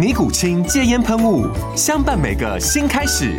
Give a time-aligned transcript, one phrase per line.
[0.00, 1.46] 尼古清戒烟喷雾，
[1.76, 3.38] 相伴每个新开始。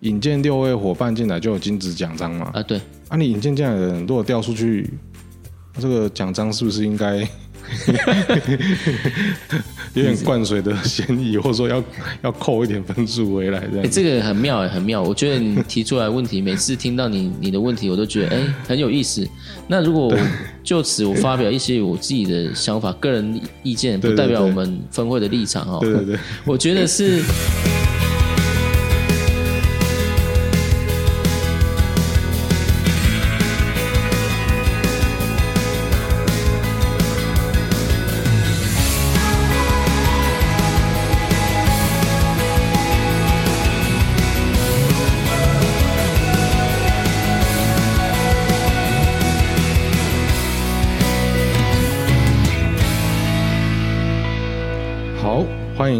[0.00, 2.50] 引荐六位伙伴进来就有金子奖章嘛？
[2.54, 2.80] 啊，对。
[3.08, 4.88] 啊，你引荐进来的人如果掉出去，
[5.78, 7.28] 这个奖章是不是应该？
[9.94, 11.82] 有点灌水的嫌疑，或者说要
[12.22, 13.90] 要扣一点分数回来这样。
[13.90, 15.02] 这个很妙哎，很妙。
[15.02, 19.26] 我觉得你提出来问题，每次听到你你的问题，我都觉得哎、欸、很有意思。
[19.68, 20.14] 那如果
[20.62, 25.78] 就此我发表一些我自己的想法、个人意见，不代表我们分会的立场哦。
[25.80, 27.22] 对对对，我觉得是。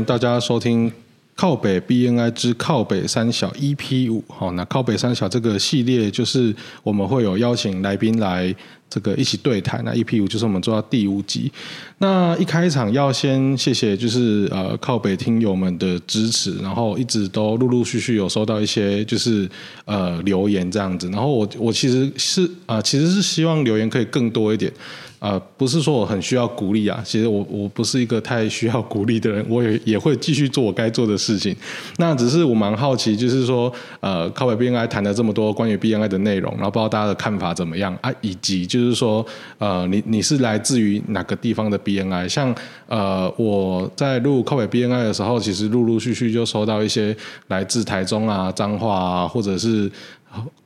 [0.07, 0.91] 大家收听
[1.35, 4.23] 靠北 BNI 之靠北三小 EP 五。
[4.29, 6.55] 好，那靠北三小这个系列就是
[6.85, 8.55] 我们会有邀请来宾来
[8.97, 9.85] 这个一起对谈。
[9.85, 11.53] 那 EP 五就是我们做到第五集。
[11.99, 19.47] 那一开场要先谢谢，就是呃靠北听友们的支持，然后一直都陆陆续续有收到一些就是
[19.85, 21.11] 呃留言这样子。
[21.11, 24.73] 然后我我其实是啊、呃，其实是希望留言可以更多一点。
[25.19, 31.57] 呃，不是说我很需要鼓励啊，其实我我不是一个太需要鼓励的人，我也也会继续做我该做的事情。
[31.97, 38.13] 那只是我蛮好奇，就是说，呃，靠北 BNI 谈了这么多关于 BNI 的内容，然后不知道大家的看法怎么样啊？
[38.21, 39.27] 以及就是就是说，
[39.59, 42.29] 呃，你你是来自于哪个地方的 BNI？
[42.29, 42.55] 像
[42.87, 47.17] 呃，我在录靠北 BNI 的时候，其实陆陆续续就收到一些
[47.49, 49.91] 来自台中啊、彰化啊，或者是。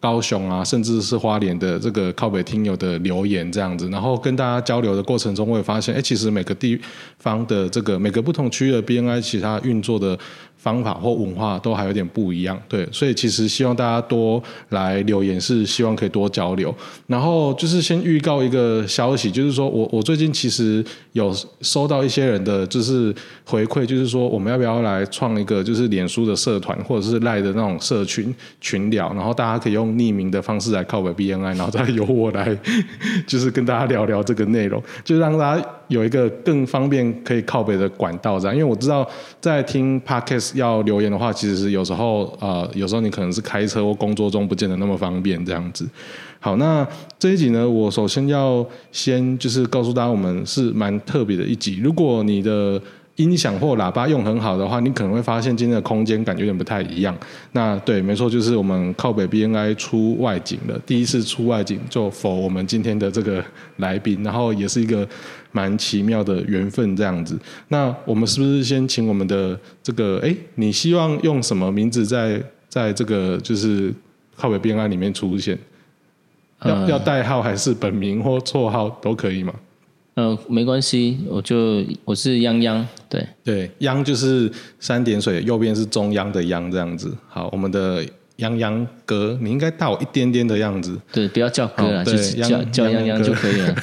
[0.01, 6.77] 高雄啊，甚至是花莲的这个靠北听友的留言这样子，然后跟大家交流的过程中，我也发现，哎，其实每个地
[7.19, 10.19] 方的这个每个不同区域的 BNI，其他运作的。
[10.63, 16.75] 方法或文化都还有点不一样，对，所以其实希望大家多来留言，是希望可以多交流。
[17.07, 23.15] 然后就是先预告一个消息，就是说我我最近其实有收到一些人的就是
[23.47, 32.55] 回馈，就是说我们要不要来创一个就是脸书的社团或者是赖的那种社群群聊，然后大家可以用匿名的方式来靠北 BNI，然后再由我来
[33.27, 35.67] 就是跟大家聊聊这个内容，就让大家。
[35.91, 39.07] 有一个更方便可以靠北的管道，这样，因为我知道
[39.41, 45.85] 在听 Podcast 要留言的话，其实是有时候呃，有时候你可能是开车或工作中不见得那么方便这样子。
[46.39, 46.87] 好，那
[47.19, 51.81] 这一集呢，我首先要先就是告诉大家，我们是蛮特别的一集。
[51.83, 52.81] 如果你的
[53.17, 57.15] 音响或喇叭用很好的话，你可能会发现今天的空间感觉有点不太一样。
[57.53, 63.45] 那对，没错，就是我们靠北 BNI 出外景了，第一次出外景就否我们今天的这个
[63.77, 65.07] 来宾，然后也是一个
[65.53, 67.39] 蛮奇妙的缘分这样子。
[67.69, 73.93] 那我们是不是先请我们的这个，哎，你希望用什么名字在在这个就是
[74.37, 75.59] 靠北边案里面出现？
[76.65, 79.55] 要要代号还是本名或绰号都可以吗？
[80.15, 87.17] 嗯、呃，没关系，我就我是泱泱，对对，泱就是三点水，右边是中央的央这样子。
[87.29, 88.05] 好，我们的。
[88.41, 90.99] 泱泱哥，你应该大我一点点的样子。
[91.13, 93.75] 对，不要叫哥了，就叫叫泱泱就可以了。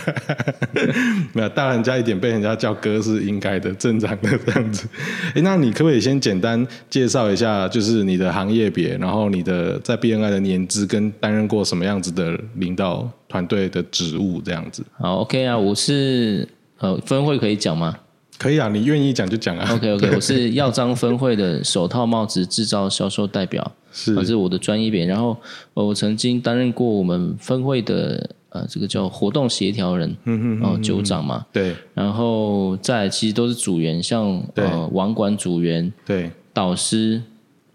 [1.33, 4.87] 没有大人家一点，被人家叫哥是应该的，正常的这样子。
[5.35, 14.83] 哎，那你可不可以先简单介绍一下，就是你的行业别，然后你的在 BNI 的年资，跟担任过什么样子的领导团队的职务这样子？
[14.97, 16.47] 好，OK 啊，我是
[16.79, 17.95] 呃分会可以讲吗？
[18.37, 19.73] 可以啊，你愿意讲就讲啊。
[19.73, 23.71] OK OK，我是耀章分会的手套帽子制造销售代表。
[23.91, 25.07] 是，这是我的专业点。
[25.07, 25.35] 然后，
[25.73, 31.75] 我曾经担任过我们分会的呃，这个叫活动协调人，嗯嗯，哦，组长嘛，对。
[31.95, 37.21] 然后再其实都是组员，像呃，网管组员，对，导师，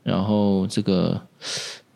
[0.04, 1.20] 然后这个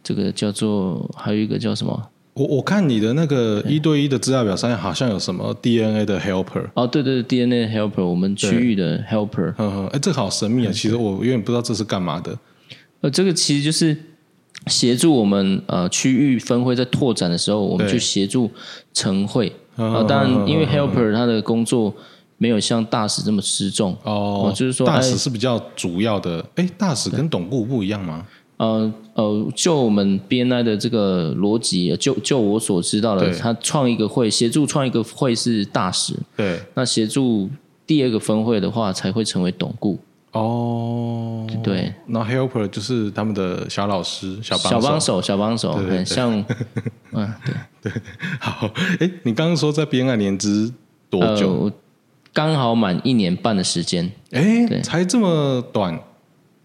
[0.02, 2.08] 这个叫做还有一个叫什么？
[2.36, 9.54] 我我看你的那个一对一的资料表上面好像有什么 DNA 的 helper 哦，对对对，DNA helper，我们区域的 helper。
[9.56, 10.70] 嗯嗯，哎，这个好神秘啊！
[10.70, 12.38] 其实我有点不知道这是干嘛的。
[13.00, 13.96] 呃，这个其实就是
[14.66, 18.50] 协助我们呃区域分会在拓展的时候，我们去协助
[18.92, 20.02] 晨会啊。
[20.02, 21.94] 当然，因为 helper 他的工作
[22.36, 26.44] 没有像大使这么失重哦，就是说大使是比较主要的。
[26.56, 28.26] 哎，大使跟董顾不一样吗？
[28.58, 37.50] 呃呃，就我们 BNI 的这个逻辑，就就我所知道的，他创一个会，协助创一个会是大使，对，那协助
[37.86, 39.98] 第二个分会的话，才会成为董顾。
[40.32, 46.44] 哦，对，那 helper 就是他们的小老师、小小帮手、小帮手，很像，
[47.12, 47.32] 嗯，
[47.82, 47.92] 对对。
[48.38, 48.70] 好，
[49.00, 50.72] 哎，你刚刚说在 BNI 年资
[51.08, 51.72] 多久？
[52.34, 55.98] 刚好满一年半的时间，哎，才这么短。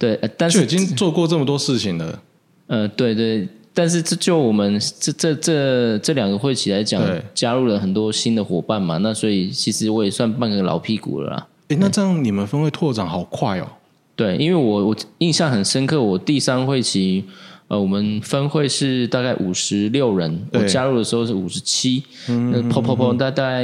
[0.02, 2.20] 对，但是就已经做过这么多事情了。
[2.66, 7.00] 呃，对对，但是这就我们这这这这两个会期来讲，
[7.36, 11.48] 加入了很多新的伙伴嘛，那所以其实我也算半个老屁股了啦。
[11.68, 13.68] 哎，那这样你们分会拓展好快哦。
[14.16, 17.24] 对，因为我我印象很深刻，我第三会期，
[17.68, 23.64] 呃，我们分会是大概五十六人，我加入的时候是五十七，那砰砰砰，大概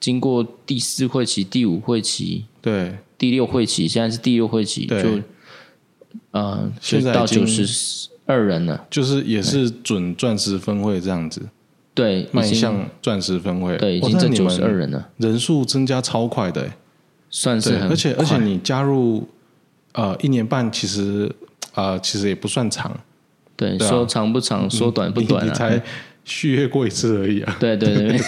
[0.00, 5.22] 经过第四会期、第五会期，对，第六会期，现在是第六会期，就。
[6.30, 11.40] 呃，现在到九十二人了，就是也是准钻石分会这样子，
[11.94, 16.68] 对，迈向钻石分会，对，已经在九十二人了，人数增加超快的，
[17.30, 19.26] 算是很，而且而且你加入
[19.92, 21.34] 呃一年半，其实
[21.74, 22.94] 呃其实也不算长，
[23.56, 25.82] 对，说长不长，说短不短，你才
[26.24, 28.20] 续约过一次而已啊，对对对，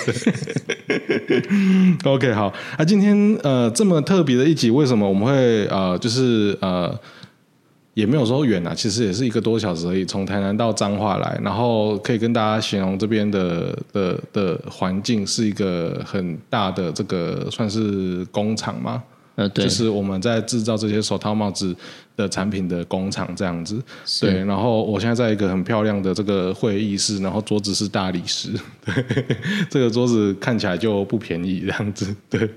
[2.10, 6.98] OK 好，那今天呃这么特别的一集，为什么我们会呃就是呃。
[7.94, 10.04] 也没有说远啊，其实也是一个多小时而已。
[10.04, 19.02] 从台南到彰化来，然后可以跟大家形容这边的的的环境是一个很大的这个算是工厂吗？
[19.34, 21.74] 呃，对，就是我们在制造这些手套帽子
[22.16, 23.80] 的产品的工厂这样子。
[24.20, 28.50] 对，然后我现在在一个很漂亮的这个会议室，然后桌子是大理石，
[28.84, 29.26] 对，
[29.70, 32.14] 这个桌子看起来就不便宜这样子。
[32.28, 32.48] 对，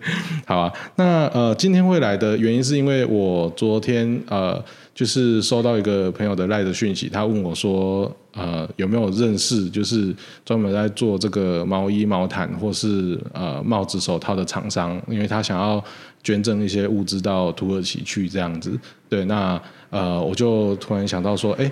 [0.45, 0.73] 好啊。
[0.95, 4.63] 那呃，今天会来的原因是因为我昨天呃。
[4.93, 15.01] 就是收到一个朋友的赖的讯息，他问我说：“呃，有没有认识就是专门在做这个毛衣、毛毯或是呃帽子、手套的厂商？
[15.07, 15.83] 因为他想要
[16.23, 18.77] 捐赠一些物资到土耳其去这样子。
[19.09, 21.71] 对，那呃，我就突然想到说，哎。”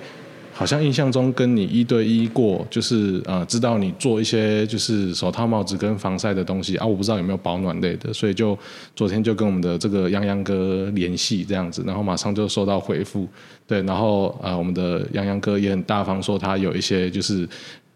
[0.53, 8.57] 好像印象中跟你一对一过，就是呃，知道你做一些就是手套、帽子跟防晒的东西啊，我不知道有没有保暖类的，所以就
[8.95, 13.27] 昨天就跟我们的这个泱泱哥联系这样子，然后马上就收到回复，
[13.65, 17.47] 对，然后呃，我们的泱泱哥也很大方，说他有一些就是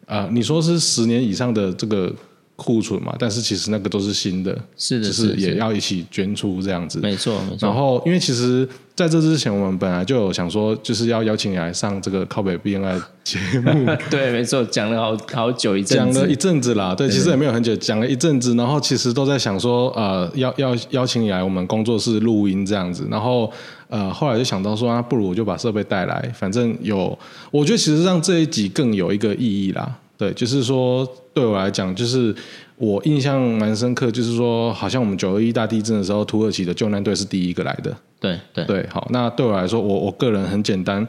[0.06, 2.14] 呃，你说是十年以上的这个。
[2.56, 7.68] 库存嘛，但是其实那个都是新的，是的，就是也要一起捐出这样子，没错，没错。
[7.68, 8.66] 然后，因为其实
[8.96, 23.52] 在这之前，我们本来就有想说，就是要邀请你来上这个靠北 BNI 节目， 对，没错，讲了好好久一阵子，讲了一阵子啦，对，其实也没有很久，讲了一阵子，然后其实都在想说，呃，要要邀请你来我们工作室录音这样子，然后
[23.90, 27.20] 呃，后来就想到说，啊，不如我就把设备带来，反正有，
[27.52, 30.00] 我觉得其实让这一集更有一个意义啦。
[30.18, 32.34] 对，就是说，对我来讲，就是
[32.78, 37.96] 我印象蛮深刻，就是说，好像我们九二一大地震的时候，土耳其的救难队是第一个来的。
[38.20, 41.06] 对对对，好，那对我来说，我我个人很简单，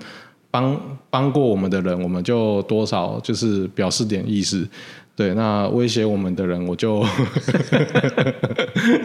[0.51, 4.69] 帮帮过我们的人，我们就多少就是表示点意思。
[5.17, 7.03] 对，那威胁我们的人，我就，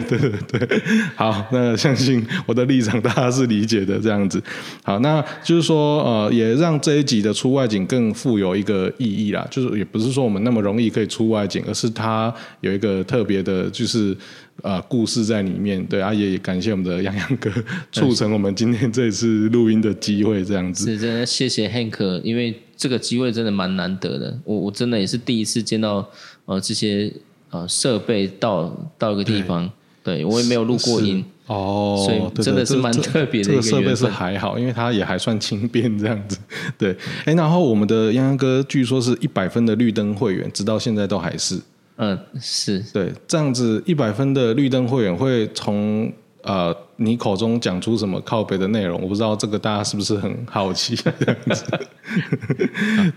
[0.08, 0.80] 对对对，
[1.16, 4.40] 好，那相信我的立场大家是理解的，这样子，
[4.84, 14.14] 好，那就是说，呃，也让这一集的出外景更富有一个意义啦，就是也不是说我们那么容易可以出外景，而是它有一个特别的，就是。
[14.60, 17.50] 呃，故事在里面，对啊，也感谢我们的洋洋哥，
[17.90, 20.84] 促成我们今天这次录音的机会，这样子。
[20.84, 24.36] 是真的，谢谢 Hank，因为这个机会真的蛮难得的。
[24.44, 26.04] 我我真的也是第一次见到
[26.46, 27.12] 呃这些
[27.50, 29.70] 呃设备到到一个地方，
[30.02, 33.50] 对，对我也没有录过音哦，所以真的是蛮特别的。
[33.50, 36.36] 这个设备是还好，因为它也还算轻便这样子。
[36.76, 41.60] 对，哎，然后我们的泱泱哥据说是一百分的绿灯会员，直到现在都还是。
[41.98, 46.12] 嗯，是对，这样子一百分的绿灯会员会从
[46.42, 49.00] 呃你口中讲出什么靠北的内容？
[49.00, 51.64] 我不知道这个大家是不是很好奇这样子？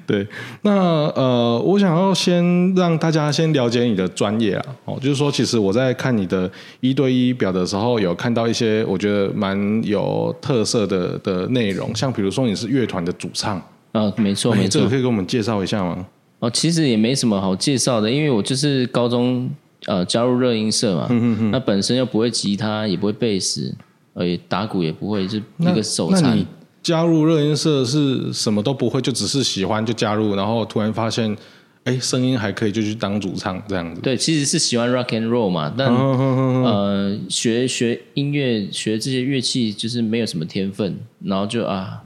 [0.08, 0.28] 对，
[0.62, 0.72] 那
[1.16, 13.62] 呃，我想要先让大家先了解你的专业啊，哦，就是说，其实我在看你的一对一表的时候，有看到一些我觉得蛮有特色的的内容，像比如说你是乐团的主唱。
[13.92, 16.06] 啊，没错没错，这个可以给我们介绍一下吗？
[16.40, 19.50] 哦，其实也没什么好介绍的，因为我就是高中
[19.86, 21.08] 呃加入热音社嘛，
[21.52, 23.74] 那本身又不会吉他，也不会贝斯，
[24.14, 26.46] 呃，打鼓也不会，就一个手残。
[26.82, 31.36] 加入热音社是什么都不会，就只是喜欢就加入，然后突然发现，
[31.84, 34.02] 哎，声音还可以，就去当主唱这样子。
[34.02, 36.24] 对，其实是喜欢 rock and roll 嘛，但、哦哦
[36.64, 42.04] 哦、呃，学学音乐，学这些乐器就是没有什么天分，然后就啊，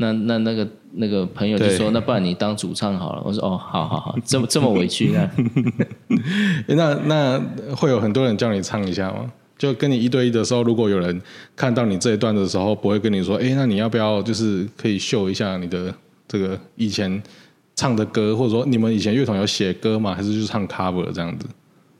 [0.00, 3.22] 那那那个那个朋友就说，那不然你当主唱好了。
[3.24, 5.30] 我说哦，好好好，这么这么委屈呢
[6.66, 7.40] 那那
[7.76, 9.30] 会有很多人叫你唱一下吗？
[9.56, 11.20] 就跟你一对一的时候，如果有人
[11.54, 15.94] 看到你这一段的时候，不会跟你说，哎，那你要不要就是可以秀一下你的
[16.26, 17.22] 这个以前。
[17.76, 20.14] 唱的歌，或者说你们以前乐团有写歌吗？
[20.14, 21.46] 还是就唱 cover 这样子？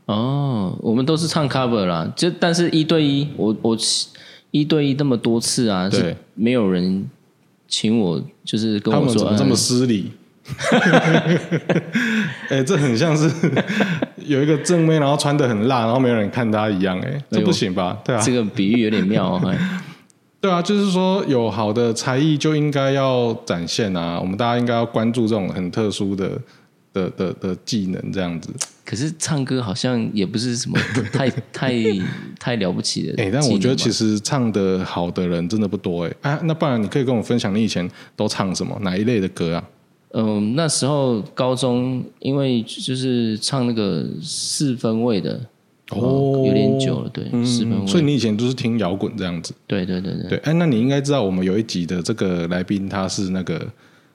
[0.04, 2.06] 哦，我们都是唱 cover 啦。
[2.14, 3.74] 就但是一对一，我我
[4.50, 7.08] 一对一那么多次啊，是，没有人
[7.70, 10.12] 请我，就是跟我说怎么这么失礼。
[12.50, 13.30] 哎、欸，这很像是
[14.16, 16.98] 有一个正妹，然后穿的很辣，然后没有人看她一样。
[17.00, 17.96] 哎，这不行吧？
[18.04, 19.56] 对啊，这个比喻有点妙哦。
[20.40, 26.30] 对啊，就是说有好的才艺就应该要展现啊，我们大家应该要关注这种很特殊的
[26.92, 28.50] 的的的技能这样子。
[28.90, 30.76] 可是唱歌好像也不是什么
[31.14, 31.72] 太太
[32.40, 33.12] 太了不起的。
[33.22, 36.12] 哎、欸，但我觉得其实唱得好的人真的不多哎。
[36.22, 39.64] 哎、啊，那不然你可以跟我分享你以前都唱什么哪一类的歌啊？
[40.14, 45.40] 嗯，那时候高中因为就是唱那个四分位的。
[45.90, 47.44] 哦，有点久了，对，嗯，
[47.86, 53.64] 所以你以前都是听摇滚这样子，对对对对，对，哎，那你应该知道我们有一集的这个来宾他是那个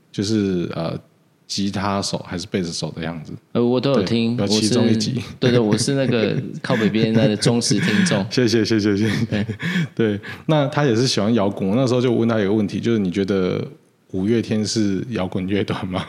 [0.10, 0.98] 就是呃
[1.48, 9.46] 吉他手还是贝斯手的样子，呃，我都有听，有其中一集， 对对，我是那个靠北边的忠实听众， 谢谢谢谢谢谢，对
[9.94, 13.64] 对，那他也是喜欢摇滚，我那时候就问他一个问题，就是你觉得
[14.12, 16.06] 五月天是摇滚乐团吗？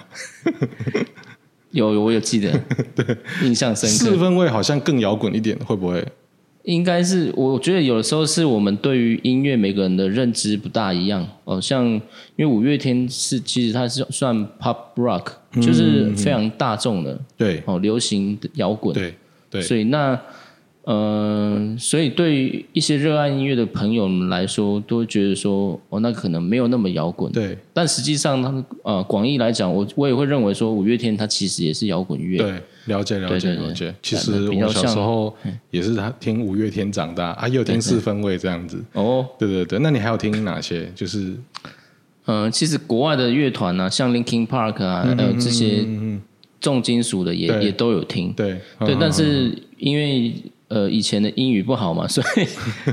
[1.73, 2.59] 有，我有记得，
[2.95, 3.97] 对，印象深刻。
[3.97, 6.03] 四分位好像更摇滚一点，会不会？
[6.67, 11.61] 应该是，我觉得有的时候是我们对于音乐每个人的认知不大一样哦。
[11.61, 12.01] 像因
[12.39, 15.27] 为五月天是其实它是算 pop rock，
[15.61, 19.15] 就是非常大众的，对哦，流行摇滚，对
[19.51, 20.21] 对，所以那。
[20.89, 27.31] 嗯、呃，所以对于一些热爱音乐的朋友们来说，都会觉得说，哦，那可能没有那么摇滚。
[27.33, 32.39] 对，但实际上，他们呃，广义来讲，我我也会认为说，五月天他其实也是摇滚乐。
[32.39, 32.53] 对，
[32.85, 33.93] 了解了解了解。
[34.01, 35.35] 其实我小时候
[35.73, 38.81] 也是他听五月天长大啊，又听四分位这样子。
[38.93, 40.89] 哦，对对对，那你还有听哪些？
[40.95, 41.35] 就是，
[42.27, 45.85] 嗯、呃，其实国外的乐团呢，像 Linkin Park 啊，还有这些
[46.61, 48.33] 重金属的也也都有听。
[48.35, 50.33] 对对，但是因为
[50.69, 52.47] 呃，以前的英语不好嘛， 所以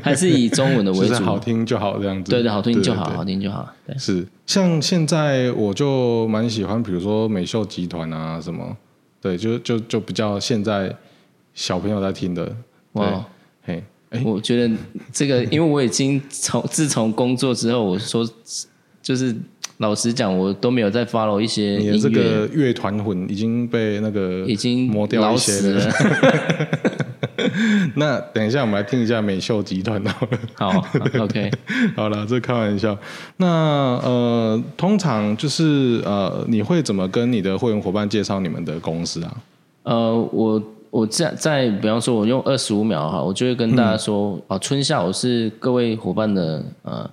[0.03, 2.30] 还是以中文的为主，好听就好这样子。
[2.30, 3.68] 对对，好听就好，好听就好。
[3.88, 4.25] 对，是。
[4.46, 8.77] 像现在我就蛮喜欢，比如说美秀集团啊什么，
[9.20, 10.96] 对，就就就比较现在
[11.56, 12.56] 小朋友在听的。
[12.92, 13.25] 哇，
[13.63, 14.75] 嘿，哎，我觉得
[15.12, 18.30] 这个，因为我已经从自从工作之后，我说
[19.01, 19.36] 就是
[19.77, 22.72] 老实讲，我都没有再 follow 一些你的这个乐。
[22.72, 25.92] 团魂已经被那个已经磨掉一些了。
[27.95, 30.12] 那等一下，我们来听一下美秀集团的。
[30.55, 30.83] 好
[31.19, 31.51] ，OK，
[31.95, 32.98] 好了，这开玩笑。
[33.38, 33.48] 那
[34.03, 39.38] 呃，通常就是呃，你会怎么跟你的会员伙伴介绍你们的公司啊？
[39.83, 47.10] 呃，我我在在，比方说，我用二十五秒哈，我就会跟大家说啊、嗯，春夏我是各位伙伴的呃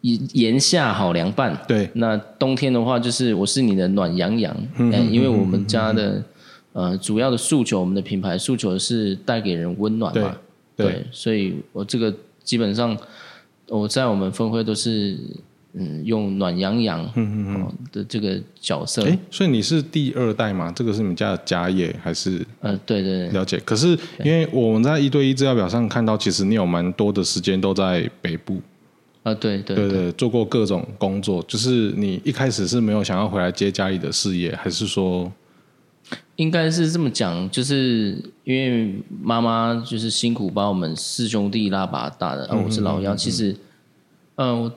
[0.00, 1.56] 炎夏好凉拌。
[1.66, 4.56] 对，那冬天的话，就是我是你的暖洋洋。
[4.76, 6.22] 嗯，因为我们家的。
[6.74, 10.36] 呃，主要的诉求，我们的品牌诉求是带给人温暖嘛，
[10.74, 12.12] 对，对，所以我这个
[12.42, 12.98] 基本上
[13.68, 15.16] 我在我们分会都是
[15.74, 17.00] 嗯用暖洋洋
[17.92, 19.04] 的这个角色。
[19.04, 20.72] 哎，所以你是第二代吗？
[20.74, 22.44] 这个是你们家的家业还是？
[22.60, 23.56] 呃，对对对，了解。
[23.64, 28.54] 可是因为我们在一对一资料表上看到，其实你有蛮多的时间都在北部。
[29.22, 31.40] 啊、呃，对对对对，做过各种工作。
[31.46, 35.32] 就是你一开始是没有想要回来接家里的事业，还是说？
[36.36, 43.14] 应该是这么讲，就是因为妈妈就是辛苦把我们四兄弟拉拔大的，而、我是老幺。
[43.14, 43.54] 其实，
[44.36, 44.72] 嗯、呃，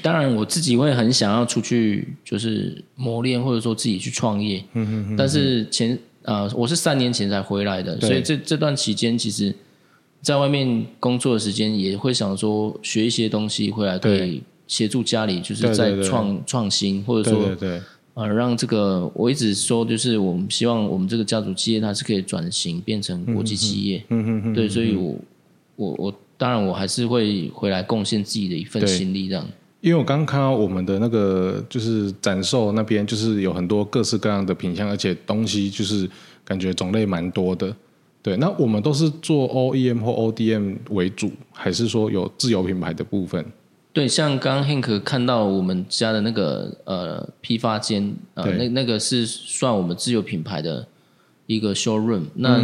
[0.00, 4.62] 当然我自己会很想要出去，就是磨练，或者说自己去创业。
[4.74, 5.16] 嗯哼哼。
[5.16, 5.92] 但是前
[6.24, 9.52] 啊、呃，我是三年前才回来的，所以这这段期间，其实
[10.20, 17.82] 在外面工作的时间，也会想说学一些东西回来，可以协助家里，就是在创创新，或者说对对对。
[18.14, 24.04] 呃，让这个我一直说，就是我们希望我们这个家族企业它是可以转型变成国际企业。
[24.08, 24.54] 嗯嗯嗯。
[24.54, 25.16] 对，所以我
[25.76, 29.46] 我我当然我还是会回来贡献自己的一份心力，这样。
[29.80, 36.08] 因为我刚刚看到我们的那个就是展售那边，就是有很多各式各样的品相，而且东西就是
[36.44, 37.74] 感觉种类蛮多的。
[38.22, 43.44] 对，那我们都是做 OEM 或 ODM 为主，还是说有自有品牌的部分？
[43.92, 50.86] 对，像刚刚 Hank 看到我们家的那个呃批发间，呃，那那个是算我们自有品牌的
[51.46, 52.24] 一个 showroom。
[52.34, 52.58] 那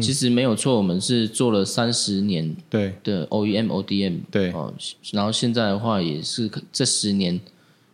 [0.00, 4.72] 其实没有错，我们是做了三十年对的 OEM ODM 对哦，
[5.12, 7.38] 然后现在的话也是这十年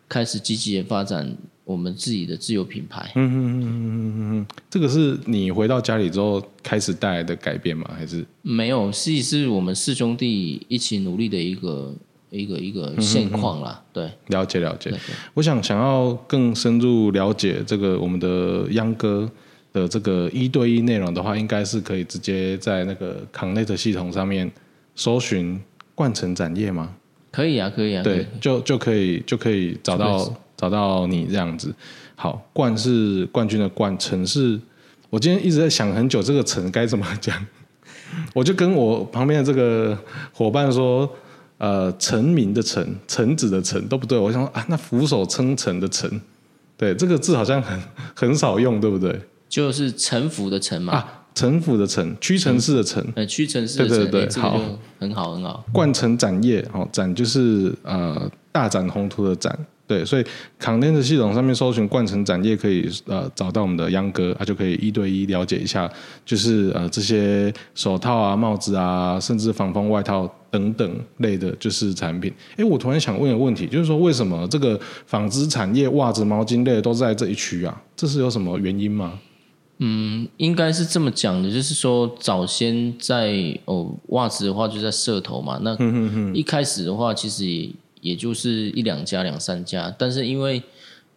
[0.08, 1.37] 开始积极的发展。
[1.64, 7.85] 我们自己的自有品牌，嗯嗯嗯嗯嗯嗯，这个是你回到家里之后开始带来的改变吗？
[7.94, 8.90] 还是没有？
[8.90, 11.94] 是是我们四兄弟一起努力的一个
[12.30, 13.82] 一个一个现况啦。
[13.92, 14.92] 对，了解了解。
[15.35, 19.30] 我想想要更深入了解这个我们的秧歌
[19.73, 24.50] 的这个一对一内容的话，应该是可以直接在那个 Connect 系统上面
[24.94, 25.61] 搜寻
[25.94, 26.94] 冠城展业吗？
[27.30, 30.35] 可以啊，可以啊，对，就就可以就可以找到。
[30.58, 31.73] 找到你这样子，
[32.16, 34.61] 好，冠是冠军的冠，城是，
[35.08, 37.47] 我今天一直在想很久，这个城该怎么讲？
[38.35, 39.97] 我就跟我旁边的这个
[40.32, 41.08] 伙伴说，
[41.59, 46.09] 呃，臣民的臣，臣子的臣都不对，我想说啊，那俯首称臣的臣，
[46.77, 47.79] 对，这个字好像很
[48.15, 49.21] 很少用，对不对？
[49.49, 54.61] 就是臣服的臣嘛，啊，臣服的臣，屈臣氏的臣，呃，屈臣氏的臣，对对对，好，
[55.00, 55.65] 很好很好。
[55.73, 59.59] 冠城展业，哦，展就是呃大展宏图的展。
[59.87, 60.25] 对，所以
[60.61, 65.91] Content 系统上面搜寻冠城展业，可以呃找到我们的秧哥，他、啊、就可以一对一了解一下，
[66.27, 72.33] 就是呃这些手套啊、帽子啊，甚至防风外套等等类的，就是产品。
[72.57, 77.83] 哎，我突然想问一个问题，就是说为什么这个纺织产业、袜子、毛巾类的都在这一区啊？
[77.97, 79.19] 这是有什么原因吗？
[79.78, 85.76] 嗯，应该是这么讲的，就是说早先在哦袜子的话就在社头嘛，那
[86.33, 87.71] 一开始的话其实也。
[88.00, 90.62] 也就是一两家、两三家，但是因为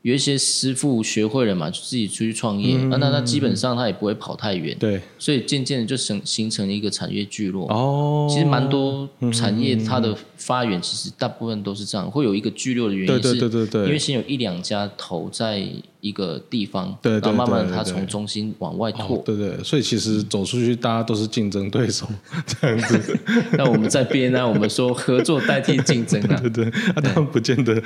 [0.04, 7.68] 有一些师傅学会了嘛，就自己出去创业，那、那、那他基本上他也不会跑太远，对，所以渐渐的就形形成了一个产业聚落。
[7.72, 15.66] 哦，其实蛮多产业它的发源其实大部分都是这样，会有一个聚落的原因是，对对对对，因为先有一两家投在。
[16.02, 22.08] 一个地方，对，然后慢慢它从中心往外拓，对对，所以其实走出去，大家都是竞争对手
[22.48, 23.20] 这样子。
[23.52, 24.42] 那我们在边呢？
[24.50, 27.80] 我们说合作代替竞争啊，对对，啊，当然不见得，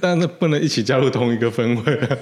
[0.00, 2.16] 但是不能一起加入同一个分会啊。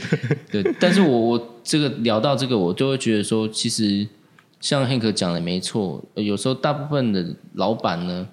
[0.52, 4.06] 对，但是我我这个聊到这个，我就会觉得说，其实
[4.60, 7.24] 像 Hank 讲的没错，有时候大部分的
[7.54, 8.28] 老板呢。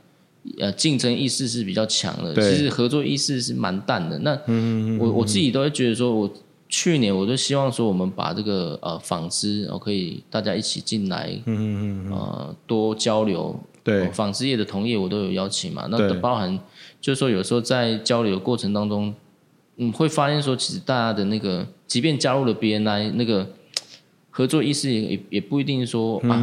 [0.57, 4.17] 呃，竞争意识是比较强的，其实合作意识是蛮淡的。
[4.19, 6.31] 那我、嗯、我自己都会觉得说，我
[6.69, 13.59] 去年我就希望说，我们把这个呃纺织，我可以大家一起进来，嗯嗯嗯呃，多交流。
[13.83, 16.59] 对，纺织业的同业我都有邀请嘛，那包含
[16.99, 19.13] 就是说有时候在交流的过程当中，
[19.77, 23.47] 嗯，会发现说，其实大家的那个，即便加入了 BNI，那个
[24.29, 26.35] 合作意识也也不一定说啊，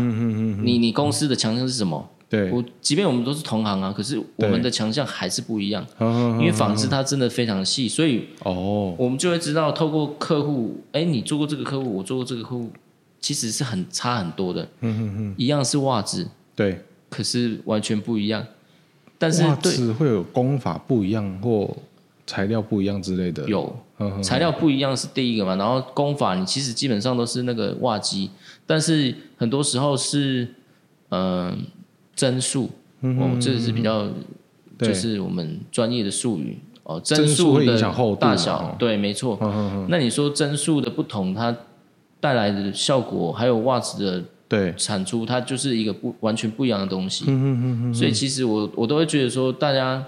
[0.63, 2.09] 你你公司的强项是什么？
[2.35, 5.87] 对，我即便我们都是同行啊，可是我们的强项还是不一样。
[6.01, 12.71] 因为纺织它真的非常细，所以哦，我们就会知道，透过客户，哎，你做过这个客户，我做过这个客户，
[13.21, 14.63] 其实是很差很多的。
[14.81, 18.45] 嗯嗯嗯，一样是袜子，对，可是完全不一样。
[19.17, 21.77] 但是袜子会有工法不一样或
[22.27, 23.45] 材料不一样之类的。
[23.49, 23.77] 有，
[24.23, 28.31] 材料不一样是第一个嘛，然后工法你其实基本上都是那个袜机，
[28.67, 30.49] 但是很多时候是
[31.11, 31.49] 嗯。
[31.49, 31.57] 呃
[32.15, 34.09] 针数，哦，这是比较，
[34.79, 37.01] 就是我们专业的术语哦。
[37.01, 37.79] 针数的
[38.17, 39.39] 大小，对，没错。
[39.89, 41.57] 那你说针数的不同，它
[42.21, 47.25] 带来的效果，还有袜子的对产出，它就是一个不完全不一样的东西。
[47.93, 50.05] 所以其实我我都会觉得说，大家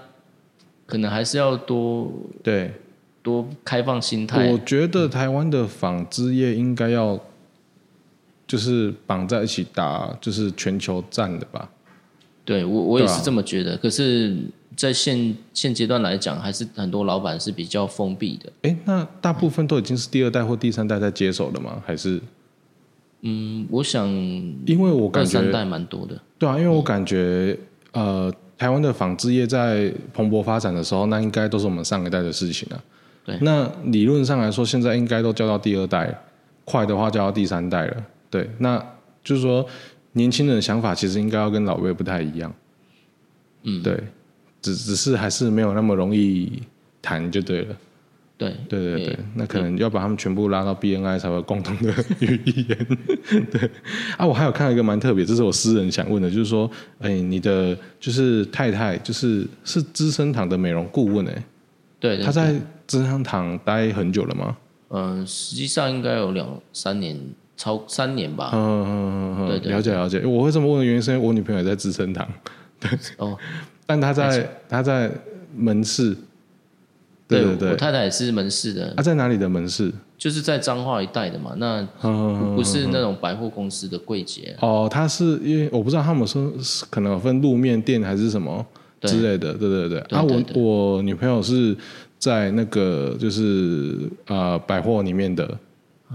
[0.85, 2.73] 可能还是要多对
[3.21, 4.49] 多开放心态。
[4.51, 7.19] 我觉得台湾的纺织业应该要
[8.47, 11.69] 就是绑在一起打，就是全球战的吧。
[12.47, 13.73] 对我，我也是这么觉得。
[13.73, 14.33] 啊、可是，
[14.73, 18.49] 在现现阶段来讲，还是很多老板是比较封闭的。
[18.61, 21.83] 哎，那大部分都已经是第二代或第三代在接手了吗？
[21.85, 22.21] 还是？
[23.23, 24.07] 嗯，我想，
[24.65, 26.17] 因为我感觉三代蛮多的。
[26.39, 27.59] 对啊，因为我感觉，
[27.91, 32.79] 呃，台湾的纺织业在蓬勃发展的时候，那应该都是我们上一代的事情啊。
[33.25, 33.37] 对。
[33.41, 36.17] 那理论上来说，现在应该都交到第二代，
[36.63, 37.97] 快的话交到第三代了。
[38.29, 38.81] 对，那
[39.21, 39.67] 就是说。
[40.17, 42.53] 年轻人的想法其实应该要跟老辈不太一样，
[43.63, 43.97] 嗯，对，
[44.61, 46.61] 只只是还是没有那么容易
[47.01, 47.77] 谈就对了，
[48.37, 52.87] 对，对对对，那可能要把他们全部拉到 BNI 才会有共同的语言，
[53.51, 53.69] 对，
[54.17, 61.33] 啊，我还有看到一个蛮特别，这是我私人想问的，就是说，哎，你的就是太太就是是资生堂的美容顾问哎，
[61.99, 62.53] 对，对，对，他在
[62.85, 64.57] 资生堂待很久了吗？
[64.89, 67.19] 嗯、呃，实际上应该有两三年，
[67.57, 68.51] 超三年吧。
[68.53, 70.25] 嗯嗯嗯嗯，对，对，了解了解。
[70.25, 72.25] 我为什么问的原因是因为我女朋友也在资生堂。
[72.79, 73.35] 对哦，
[73.85, 75.11] 但她在她在
[75.55, 76.15] 门市。
[77.27, 78.87] 对对对，我太太也是门市的。
[78.95, 79.91] 她、啊、在哪里的门市？
[80.17, 81.53] 就是在彰化一带的嘛。
[81.57, 81.85] 那
[82.55, 84.63] 不是那种百货公司的柜姐、啊。
[84.65, 86.49] 哦，他是因为我不知道他们说
[86.89, 88.65] 可能有分路面店还是什么
[89.01, 89.53] 之类的。
[89.55, 90.17] 对对对，对，对。
[90.17, 91.75] 啊，我我女朋友是
[92.17, 95.45] 在那个就是呃百货里面的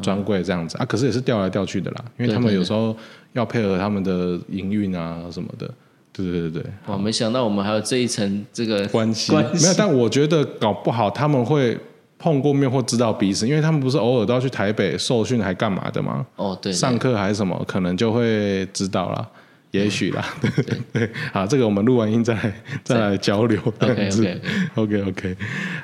[0.01, 2.97] 专柜这样子啊，可是也是调来调去的啦，因为他们有时候
[3.33, 5.69] 要配合他们的营运啊什么的。
[6.15, 9.35] 对对对对，我没想到我们还有这一层这个关系。
[9.35, 11.79] 没有，但我觉得搞不好他们会
[12.19, 16.27] 碰过面或知道彼此，因为他们不是偶尔都要去台北受训还干嘛的吗？
[16.37, 19.27] 哦，对，上课还是什么，可能就会知道了。
[19.73, 22.53] 也许啦，对对对，好，这个我们录完音再来
[22.85, 23.59] 再来交流。
[23.81, 24.41] OK OK
[24.75, 25.37] OK OK，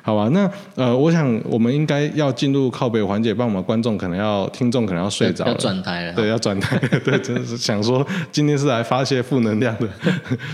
[0.03, 9.89] 好吧，那呃，我想我们应该要进入靠北环节，帮我们观众可能要听众可能要睡着了，要转台了，对，要转台， 对，真的是想说今天是来发泄负能量的，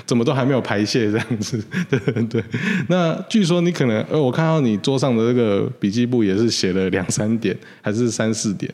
[0.07, 2.45] 怎么都还没有排泄这样子， 对对。
[2.89, 8.73] 那据说你可能，呃，我看到你桌上的这个笔记簿也是写了两三点，还是三四点？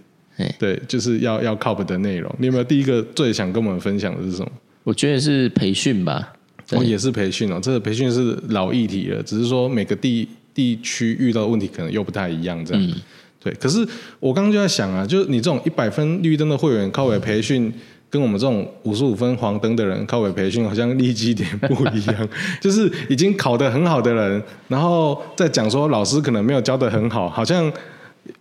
[0.58, 2.34] 对，就是要要靠谱的内容。
[2.38, 4.50] 你有没有第一个最想跟我们分享的是什么？
[4.84, 6.32] 我觉得是培训吧。
[6.72, 7.58] 哦，也是培训哦。
[7.60, 12.82] 这个培训是老议题了，只是说每个地地区遇到的问题可能又不太一样，这样。
[12.82, 12.94] 嗯。
[13.42, 13.84] 对，可是
[14.20, 17.72] 我刚刚就在想啊，就是你这种一百分绿灯的会员靠尾培训，
[18.08, 22.28] 跟我们这种五十五分黄灯的人靠尾培训，好像立基点不一样。
[22.60, 27.72] 就是已经考得很好的人，然后再讲说老师可能没有教得很好，好像。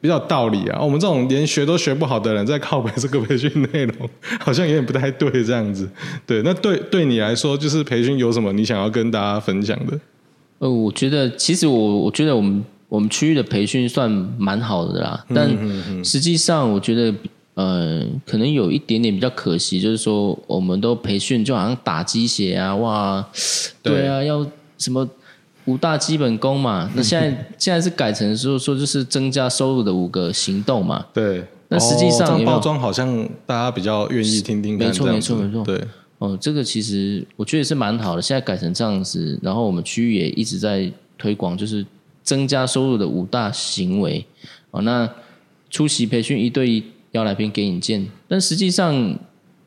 [0.02, 5.89] 比较道理啊，我们这种连学都学不好的人，在靠北这个培训内容， 好像有点不太对这样子。
[6.25, 9.99] 对，那对对你来说，就是培训有什么你想要跟大家分享的？
[10.60, 15.49] 呃，我觉得其实我我觉得我们我们区域的培训算蛮好的啦，但
[16.04, 17.13] 实际上我觉得
[17.54, 23.25] 呃，可能有一点点比较可惜，就是说我们都培训就好像打鸡血啊，哇，
[23.84, 24.45] 对啊，要
[24.78, 25.08] 什么？
[25.69, 31.05] 五大基本功嘛， 那现在现在是改成说说就是增加收入的五个行动嘛。
[31.13, 34.88] 对，那实际上、哦、这样包装好像大家比较愿意听听看。
[34.88, 35.63] 没错没错没错。
[35.63, 35.79] 对，
[36.17, 38.21] 哦，这个其实我觉得是蛮好的。
[38.21, 41.86] 现在改成这样子，然后我们区域也一直在推广，就是
[42.23, 44.25] 增加收入的五大行为。
[44.71, 45.08] 哦，那
[45.69, 49.17] 出席培训一对一邀来宾给引荐，但实际上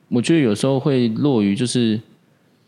[0.09, 2.01] 我觉得有时候会落于就是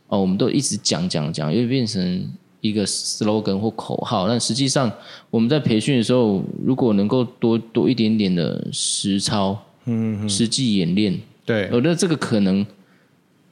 [0.06, 2.30] 哦，我们都一直讲讲讲，又变成。
[2.64, 4.90] 一个 slogan 或口号，但实际上
[5.28, 12.66] 我们在培训的时候，如果能够多多一点点的实操，嗯，实际演练，对，我觉得这个可能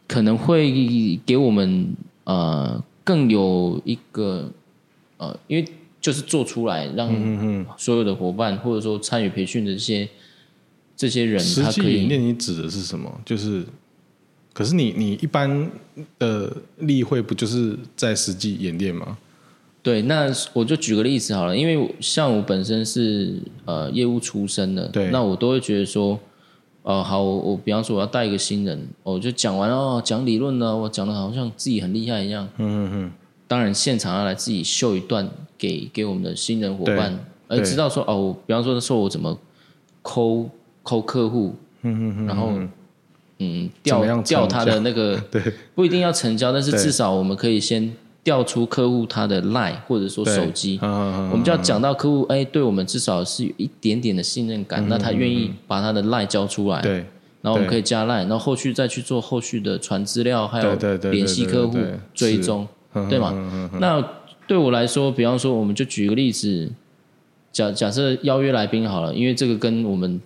[0.08, 1.94] 可能会给我们
[2.24, 4.50] 呃更有一个
[5.18, 5.64] 呃，因为
[6.00, 10.08] 就是做出来，让所有的伙伴或者说参与培训的这些
[10.96, 12.22] 这些人，他可以实际演练。
[12.22, 13.20] 你指的是什么？
[13.26, 13.66] 就是。
[14.52, 15.70] 可是你你一般
[16.18, 19.16] 的例会不就是在实际演练吗？
[19.82, 23.34] 对，那我就举个例子好了，因为像我本身是
[23.64, 26.16] 呃业务出身的，对，那我都会觉得说，
[26.82, 33.12] 呃，好，我，我比方说我要带一个新人，我就讲完哦，讲理论呢，我讲的好像自己很厉害一样，嗯嗯嗯。
[33.48, 39.36] 当然现场要来自己秀一段给给我们的新人伙伴，而知道说哦，比方说说我怎么
[40.02, 40.48] 抠
[40.82, 42.52] 抠客户，嗯嗯嗯然后。
[43.42, 45.42] 嗯，调调他的那个， 对，
[45.74, 57.04] 不一定要成交，但是至少我们可以先调出客户他的 line 或者说手机，我们就要讲到客户，哎，对我们至少是有一点点的信任感，嗯、那他愿意把他的 line 交出来，对，
[57.40, 60.74] 然后我们可以加 line，然后后续再去做后续的传资料，还有
[61.10, 61.76] 联系客户
[62.14, 62.66] 追踪，
[63.08, 63.32] 对吗？
[63.80, 64.00] 那
[64.46, 66.70] 对我来说，比方说，我们就举个例子，
[67.50, 70.20] 假假设邀约来宾好了，因为这个跟我们。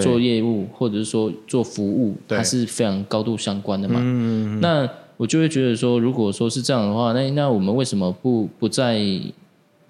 [0.00, 4.00] 做业务或者是说做服务，它是非常高度相关的嘛。
[4.02, 9.00] 嗯、那我就会觉得说，如果说是这样的话，那那我们为什么不不在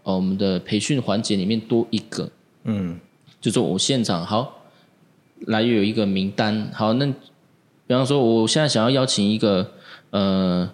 [0.03, 2.31] 我们的培训环节里面多一个？
[2.65, 2.99] 嗯，
[3.41, 4.63] 就说我现场好
[5.41, 7.07] 来有一个名单，好，那
[7.87, 9.71] 比方说我现在想要邀请一个
[10.11, 10.71] 呃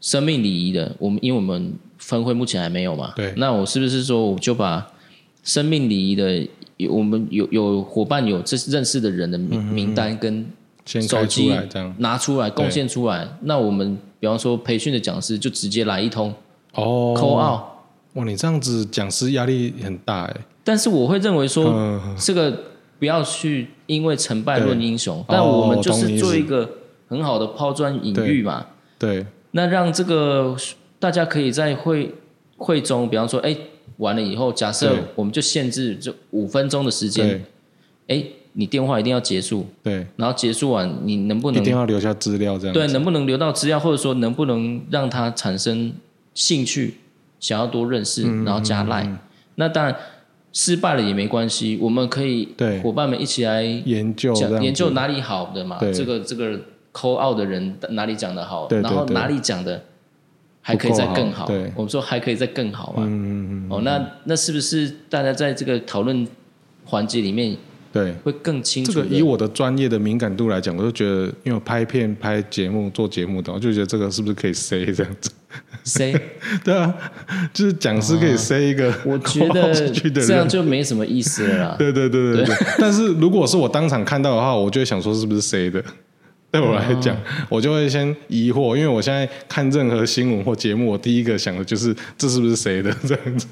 [0.00, 4.92] 生命礼仪的，我们因为我们分会目前还没有嘛，对，那我是不是说我就把
[5.42, 6.46] 生命礼仪的。
[6.88, 10.46] 我们有有伙伴有这认识的人的名名单跟
[10.84, 11.52] 手机
[11.98, 16.32] 拿出来贡献出来，那我们比方说培训的讲师就直接来一通
[16.74, 20.36] 哦，call 哇，你这样子讲师压力很大哎。
[20.64, 22.56] 但是我会认为说这个
[22.98, 26.68] 不要去因为成败论英雄，但我们就是做一个
[27.08, 28.66] 很好的抛砖引玉嘛。
[28.98, 30.56] 对，那让这个
[30.98, 32.14] 大家可以在会
[32.56, 33.56] 会中，比方说哎。
[33.98, 37.44] 完了以后，假设我们就限制就五分钟的时间，
[38.08, 42.74] 哎，你电话一定要结束，对，然后结束完，你能不能一定要留下资料这样？
[42.74, 45.92] 对，能不能留到资料，或者说能不能让他产生
[46.34, 46.94] 兴趣，
[47.38, 49.18] 想要多认识，然后加 Line、嗯嗯嗯、
[49.56, 49.94] 那当然
[50.52, 52.80] 失败了也没关系，我们可以对。
[52.80, 56.58] 伙伴们一起来研究研究哪里好的嘛，这个这个
[56.92, 59.84] call out 的人哪里讲的好，对对对，然后哪里讲的。
[60.64, 63.02] 还可以再更好，对，我们说还可以再更好嘛。
[63.04, 63.66] 嗯嗯嗯。
[63.68, 66.26] 哦，那那是不是大家在这个讨论
[66.84, 67.56] 环节里面，
[67.92, 68.92] 对，会更清楚？
[68.92, 75.30] 这个以我的专业的敏感度来讲，我就觉得，因为拍片、拍节目、做节目的，我就觉得这个是不是可以 say 这样子
[75.82, 76.14] ？say？
[76.62, 76.94] 对啊，
[77.52, 79.74] 就是讲师可以 say 一个、哦，我觉得
[80.24, 81.74] 这样就没什么意思了啦。
[81.78, 82.56] 对对对对对。
[82.78, 85.82] 但是如果是我当场看到的话，我就会想说是不是 say 的？
[86.52, 87.16] 对我来讲，
[87.48, 93.46] 我就会先疑惑，因为我现在看任何新闻或节目，我第一个想的就是这是不是谁的这样子。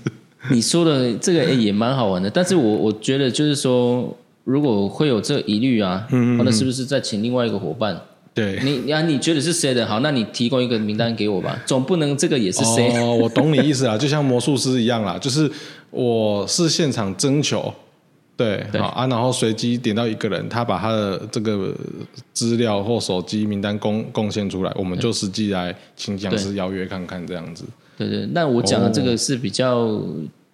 [0.50, 7.98] 你说的这个也蛮好玩的，但是我我觉得就是说，如果会有这个疑虑啊，嗯，那是不是再请另外一个伙伴？
[8.34, 9.86] 对，你啊，你觉得是谁的？
[9.86, 12.88] 好，那你提供一个名单给我吧，总不能这个也是谁？
[12.98, 15.50] 哦，我懂你意思啊，就像魔术师一样啦，就是
[15.90, 17.72] 我是现场征求。
[18.40, 21.74] 对，对，好啊，然后随机点到一个人，他把他的这个
[22.32, 27.64] 资料或手机名单贡贡献出来，我们就实际来请讲师邀约看看这样子。
[27.98, 30.00] 对对，那我讲的这个是比较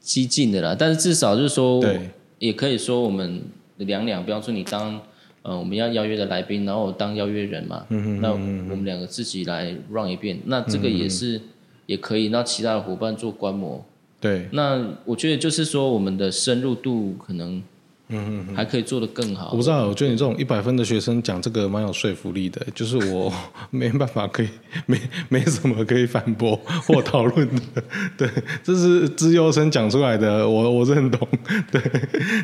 [0.01, 3.40] 激进的啦，哦、但是至少就是说，对，也可以说我们
[3.77, 5.01] 两两，比方说你当
[5.42, 11.40] 呃我们要邀约的来宾，然后我当邀约人嘛，嗯哼，那我们两个自己来 run 一遍，那这个也是
[11.87, 13.85] 也可以，那其他的伙伴做观摩。
[14.20, 17.62] 对，那我觉得就是说我们的深入度可能。
[18.08, 19.50] 嗯嗯，还可以做得更好。
[19.50, 23.32] 我不知道，我觉得你这种一百分的学生讲这个蛮有说服力的，就是我
[23.70, 24.48] 没办法可以
[24.86, 24.96] 没
[25.28, 26.54] 没什么可以反驳
[26.86, 27.82] 或讨论的。
[28.16, 28.28] 对，
[28.62, 31.26] 这是资优生讲出来的，我我认同。
[31.72, 31.82] 对，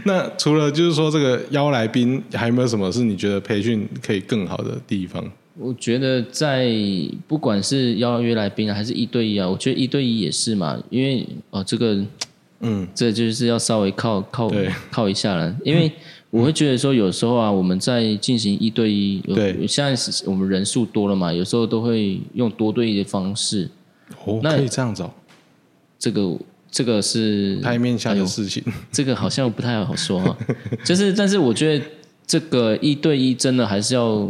[0.04, 5.24] 那除了就是说这个邀来宾，还有没有什么是你觉得培训可以更好的地方？
[5.56, 6.72] 我觉得在
[7.28, 12.04] 不管是邀约来宾啊，还是一对一啊，我觉得一对一也是嘛，因为哦这个。
[12.64, 14.50] 嗯，这就是要稍微靠靠
[14.90, 15.90] 靠一下了，因为
[16.30, 23.68] 我会觉得说，有时候啊，我们在进行一对一，对，现在我们人数多了嘛，有时候都会用多对一的方式。
[24.24, 25.10] 哦，那可以这样子哦。
[25.98, 26.38] 这个
[26.70, 30.36] 这个是台面下的事情，这个好像不太好说哈。
[30.84, 31.84] 就是，但是我觉得
[32.26, 34.28] 这个一对一真的还是要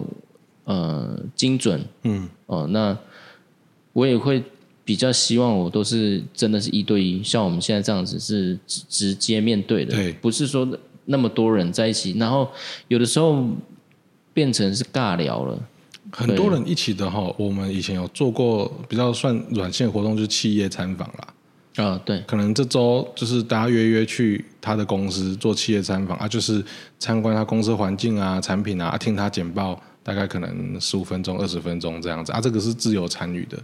[0.64, 1.80] 呃精准。
[2.04, 2.96] 嗯，哦，那
[3.92, 4.42] 我也会。
[4.84, 10.66] 比较希望我都是真的是一对一，像我们现在这样子是直直接面对的，对，不是说
[11.04, 12.50] 那么多人在一起，然后
[12.88, 13.46] 有的时候
[14.34, 15.58] 变成是尬聊了。
[16.10, 21.28] 很多人一起的哈，我们以前有做过比较算软性活动，就是企业参访啦。
[21.76, 26.62] 啊，对，可能这周就是大家约约去他的公司做企业参访啊，就是
[26.98, 33.58] 参观他公司环境啊、产品啊，听他简报，大概可能十五分钟、二十分钟这样子啊，这个是自由参与的。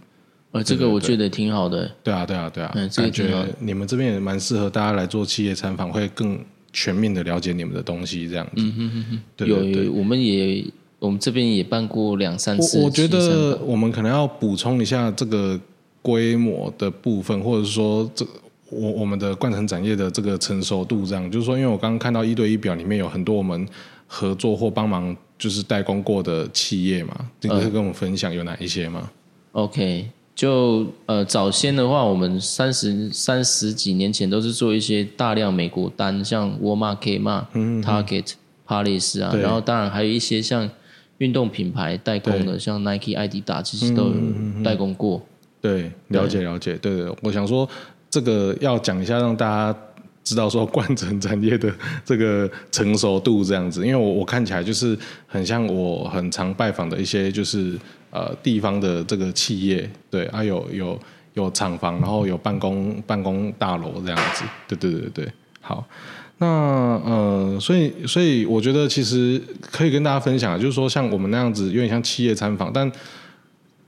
[0.53, 1.91] 呃，这个我觉得挺好的。
[2.03, 2.73] 对啊，对啊，对啊。
[2.75, 6.39] 嗯，这个觉得你们这边也蛮适合大家来做企业参访，会更
[6.73, 8.53] 全面的了解你们的东西，这样子。
[8.57, 9.21] 嗯哼哼哼。
[9.37, 10.65] 对对对，有，我们也
[10.99, 12.79] 我们这边也办过两三次。
[12.79, 15.61] 我我觉得我们可能要补充一下这个
[16.01, 18.27] 规模的部分，或者说这
[18.71, 23.69] 我我们的冠城展业的这个成熟度，这样就是说，因为我刚刚看到一对一表里面有很多我们
[24.07, 29.11] 合作或帮忙就是代工过的企业嘛，你可以跟我们分享有哪一些吗？
[29.53, 30.09] 呃，OK。
[30.38, 40.70] 就呃，早先的话，我们三十三十几年前都是做一些大量美国单，像沃尔玛、Kmart、嗯、Target、Palace 啊，然后当然还有一些像
[41.16, 44.14] 运动品牌代工的，像 Nike、Adidas，其实都有
[44.62, 45.20] 代工过。
[45.61, 47.68] 对，了解了解，对对，我想说
[48.09, 49.77] 这个要讲一下，让大家
[50.29, 51.73] 知道说冠城产业的
[52.05, 57.79] 这个成熟度这样子，因为我我看起来就是很像我很常拜访的一些就是。
[58.11, 60.99] 呃，地方的这个企业，对啊，有有
[61.35, 65.87] 有厂房，然后有办公办公大楼这样子，对对对对，好，
[66.38, 72.91] 那呃，所以所以我觉得其实可以跟大家分享，就是说像我们那样子，有点像企业参访，但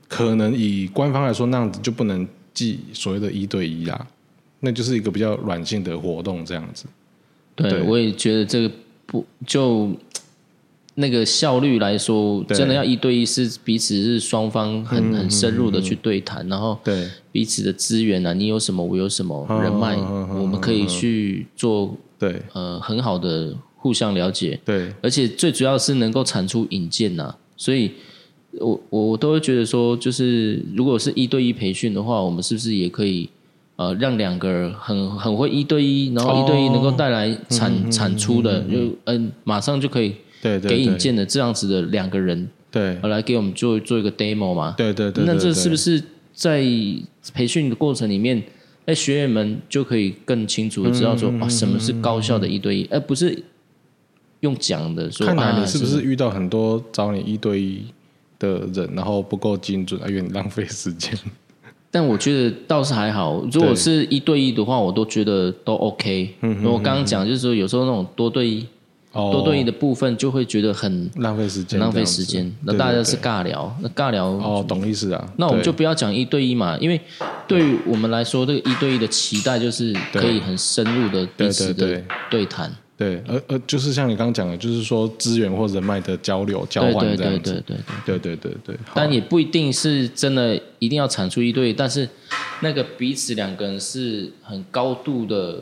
[0.07, 4.07] 可能以官方来说，那样子就不能记所谓的一对一啊，
[4.61, 6.85] 那就是一个比较软性的活动这样子。
[7.53, 7.81] 对，对。
[7.81, 8.71] 我也觉得这个
[9.05, 9.91] 不就。
[10.95, 17.07] 那个效率来说，真的要一对一，是彼此是双方很很深入的去对谈，然后对。
[17.31, 22.41] 彼此的资源啊，你有什么，我有什么人脉，我们可以去做对。
[22.51, 27.93] 呃很好的互相了解，对，而且最主要是能够产出引荐呐，所以
[28.59, 33.29] 我我都会觉得说，就是如果是一对一培训的话，我们是不是也可以
[33.75, 46.01] 呃让两个人很很会一对一，然后一对一能够带来产、哦、产出的，就嗯、呃、马上就可以给引荐的这样子的两个人，对，来给我们做做一个 demo 嘛，对对对，那这是不是
[46.33, 46.63] 在
[47.33, 48.41] 培训的过程里面，
[48.85, 53.43] 哎学员们就可以更清楚的知道说，啊什么是高效的一对一，而不是
[54.39, 57.85] 用讲的说，看来你是不是遇到很多找你一对一
[58.39, 61.13] 的人，然后不够精准，而有点浪费时间。
[61.93, 66.33] 但我觉得倒是还好，如果是一对一的话，我都觉得都 OK。
[66.39, 68.65] 嗯，我刚刚讲就是说，有时候那种多对一、
[69.11, 72.49] 多对一的部分，就会觉得很浪费时间，浪费时间。
[72.63, 75.33] 那大家是尬聊，那尬聊哦，懂意思啊。
[75.35, 76.99] 那我们就不要讲一对一嘛，因为
[77.45, 82.71] 对于我们来说，这个一对一的期待就是可以很深入的彼此的对谈。
[83.01, 87.63] 对，而而就是像你刚刚讲的，就是说资源或人脉的交流交换这样子。
[87.65, 88.77] 对对对对对对对。
[88.93, 92.07] 但也不一定是真的一定要产出一对，但是
[92.59, 95.57] 那个彼此两个人是很高度的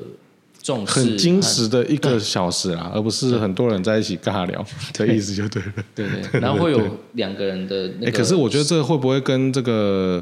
[0.61, 5.73] 重视，很矜持的一个小时啊，而不是很多人在一起尬聊 的意思就对了。
[5.95, 6.41] 对 对。
[6.41, 8.17] 然后会有两个人的那个。
[8.17, 10.21] 可是我觉得这个会不会跟这个？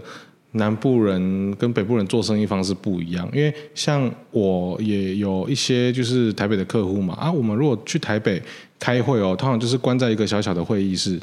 [0.58, 8.42] 南部人跟北部人做生意方式不一样，因为像我也有一些就是台北的客户嘛啊，我们如果去台北
[8.78, 11.20] 开会哦，通常就是关在一个小小的会议室，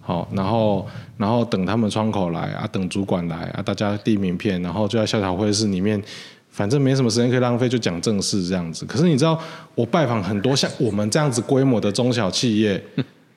[0.00, 6.02] 好，然后然后等他们窗口来啊，等主管来啊，大家递名片，然后就在小小会议室里面，
[6.50, 8.84] 反正没什么时间可以浪费，就讲正事这样子。
[8.84, 9.38] 可是你知道，
[9.74, 12.82] 我拜访很多像我们这样子规模的中小企业，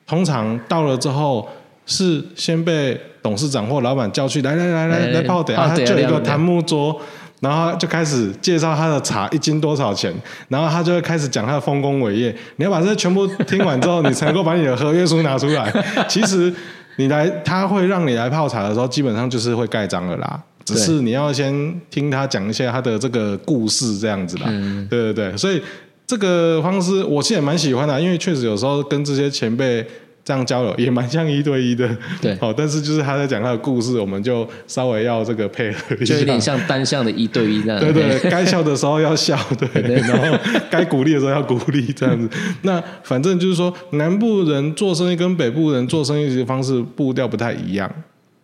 [0.06, 1.48] 通常到了之后
[1.86, 3.00] 是先被。
[3.22, 6.96] 董事长或老板叫去，来来来来来泡茶，他就一个檀木桌，
[7.40, 10.14] 然后就开始介绍他的茶一斤多少钱，
[10.48, 12.32] 然后他就会开始讲他的丰功伟业。
[12.54, 15.72] 你要把这全部听完之后，你才能够把你的合约书拿出来。
[16.06, 16.54] 其实
[16.98, 20.40] 你来，他会让你来泡茶的时候，基本上就是会盖章了啦。
[20.64, 24.44] 只是你要先听他讲一下他的这个故事，这样子啦。
[24.88, 25.60] 对对对，所以
[26.06, 29.84] 这个方式我其实也蛮喜欢的，因为确实有时候跟这些前辈。
[30.26, 31.88] 这样交流也蛮像一对一的，
[32.20, 37.78] 对，好， 但是就是他在讲他的故事，我们就稍微要这个配合一下，就有点像单向的一对一这样。
[37.78, 40.36] 对对， 该笑的时候要笑，对，对，对，然后
[40.68, 42.28] 该鼓励的时候要鼓励，这样子。
[42.62, 47.88] 那反正就是说，南部人做生意跟北部人做生意的方式步调不太一样，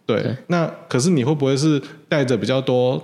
[0.07, 0.23] 对。
[0.23, 3.03] 对，那可是你会不会是带着比较多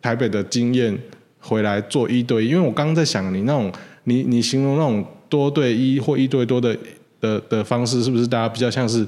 [0.00, 0.96] 台北的经验
[1.40, 2.50] 回来做一对一？
[2.50, 3.72] 因为我刚刚在想，你那种
[4.04, 6.76] 你你形容那种多对一或一对多的。
[7.20, 9.06] 的的方式是不是大家比较像是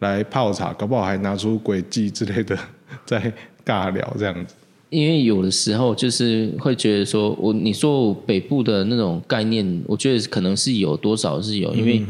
[0.00, 2.58] 来泡茶，搞不好还拿出诡计之类的
[3.04, 3.32] 在
[3.64, 4.54] 尬聊这样子？
[4.88, 12.02] 因为有的时候就是会觉得说，我你说我北部的那种概念，我觉得可能是有多少是有，因为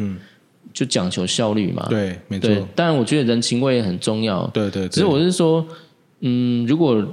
[0.73, 1.87] 就讲求效率嘛。
[1.91, 2.49] 对，没错。
[2.75, 4.47] 当然，我觉得人情味也很重要。
[4.55, 4.89] 对对。
[4.89, 5.67] 只是我是说，
[6.21, 7.07] 嗯，如果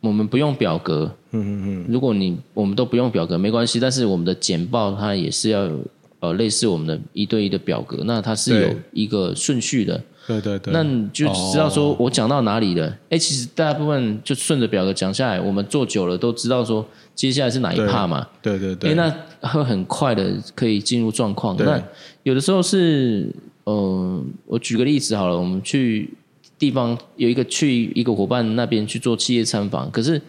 [0.00, 5.80] 我们不用表格，嗯嗯嗯，如果你我们都不用表格没关系，但是我们的简报它也是要有。
[6.24, 10.00] 呃，类似我们的一对一的表格，那它是有一个顺序的。
[10.26, 10.72] 对对对。
[10.72, 12.86] 那你就知道说我讲到哪里了。
[13.10, 18.26] 哎、哦，其实大部分就顺着表格讲下来，我们做久了都知道说接下来是哪一趴嘛。
[18.40, 18.94] 对对对。
[18.94, 19.10] 那
[19.42, 21.54] 会很快的可以进入状况。
[21.58, 21.82] 那
[22.22, 23.28] 有的时候是，
[23.64, 26.14] 呃，我举个例子好了，我们去
[26.58, 30.20] 地方有一个去一个伙伴那边去做企业参访，可是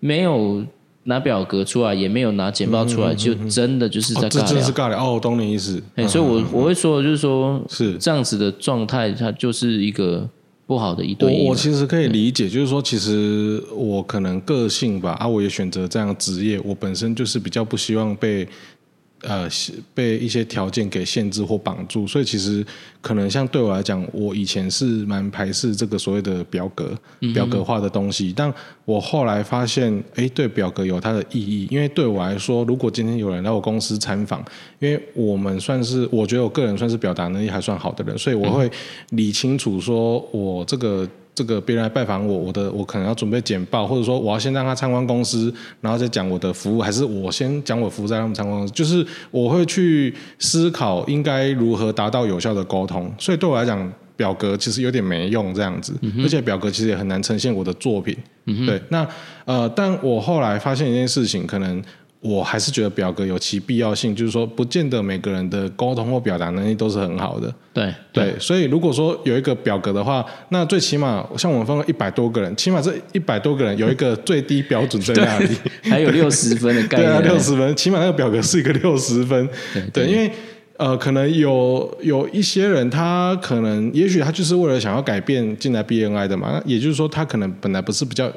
[0.00, 0.64] 没有。
[1.08, 4.42] 拿表格出来，也没有拿简报出来，就真的就是在尬聊。
[4.42, 5.82] 哦、这真是尬聊哦，我懂你意思。
[6.06, 10.28] 所以我，我我会说，就是说，是这样子的状态，它就是一个
[10.66, 18.46] 不好的一对我其实可以理解，就是说，其实我可能个性吧，啊，我也选择这样职业，我本身就是比较不希望被。
[19.22, 19.48] 呃，
[19.92, 22.64] 被一些条件给限制或绑住，所以其实
[23.00, 26.96] 可能像对我来讲，我以前是蛮排斥这个所谓的表格、
[27.34, 28.32] 表格化的东西。
[28.36, 28.52] 但
[28.84, 34.44] 我后来发现，哎，对表格有它的意义，因为对我来说，如果今天有人来我公司参访，
[34.78, 38.70] 因为我们算是，我觉得我个人算是表达能力还算好的人，所以我会
[39.10, 41.08] 理清楚说我这个。
[41.38, 48.74] 这个别人来拜访我，我的我可能要准备简报，或者说我要先让他参观公司，然后再讲我的服务，还是我先讲我服务，再让他们参观公司。
[48.74, 53.08] 就是我会去思考应该如何达到有效的沟通。
[53.20, 58.16] 所以对我来讲，表格其实有点没用这样子，嗯、而且表格其实也很难呈现我的作品。
[58.46, 59.06] 嗯、对，那
[59.44, 61.80] 呃，但我后来发现一件事情，可能。
[62.20, 67.52] 我还是觉得表格有其必要性，就是说，不见得每个人的沟通或表达能力都是很好的。
[67.72, 75.56] 对对，所以如果说有一个表格的话，那最起码像我们分了一百多个人，起码这一百多个人有一个最低标准在那里，
[75.88, 77.08] 还有六十分的概念。
[77.08, 79.48] 对啊，六十分，起码那个表格是一个六十分。
[79.72, 80.28] 对，对，对，因为
[80.76, 88.28] 呃，可能有有一些人，他可能也许他就是为了想要改变进来 BNI 的嘛，也就是说，他可能本来不是比较。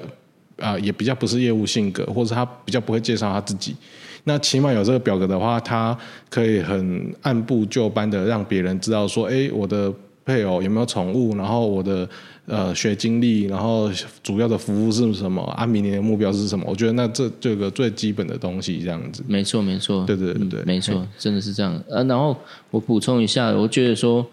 [0.61, 3.75] 啊、呃，也比较不是业务性格，或者他比较不会介绍他自己。
[4.23, 5.97] 那起码有这个表格的话，他
[6.29, 9.91] 可以很按部就班的让别人知道说，哎，我的
[10.23, 12.07] 配偶有没有宠物，然后我的
[12.45, 13.89] 呃学经历，然后
[14.21, 16.63] 主要的服务是什么，啊，明年的目标是什么？
[16.67, 19.23] 我觉得那这这个最基本的东西这样子。
[19.27, 21.73] 没错，没错，对对对对，嗯、没错，真的是这样。
[21.89, 22.37] 呃、啊，然后
[22.69, 24.23] 我补充一下，我觉得说，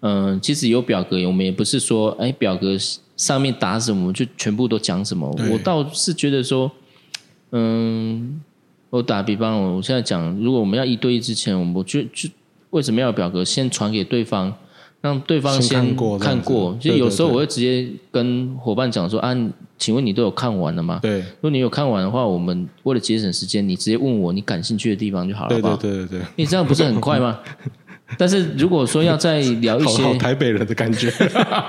[0.00, 2.76] 嗯、呃，其实有表格，我们也不是说，哎，表格
[3.18, 5.28] 上面打什么就全部都讲什么。
[5.52, 6.72] 我倒是觉得说，
[7.52, 8.40] 嗯。
[8.90, 12.26] 我打比方，我现在讲，如果我们要一对一之前，我们就就
[12.70, 13.44] 为什么要有表格？
[13.44, 14.50] 先传给对方，
[15.02, 16.18] 让对方先看过。
[16.18, 19.36] 看过就有时候我会直接跟伙伴讲说：“啊，
[19.76, 21.18] 请问你都有看完了吗？”对。
[21.18, 25.60] 如果你有看完的话，我们为了节省时间，你直接问我你感兴趣的地方就好了？
[25.60, 26.20] 对对对对。
[26.36, 27.38] 你这样不是很快吗？
[28.16, 31.12] 但是如果说要再聊一些好好台北人的感觉，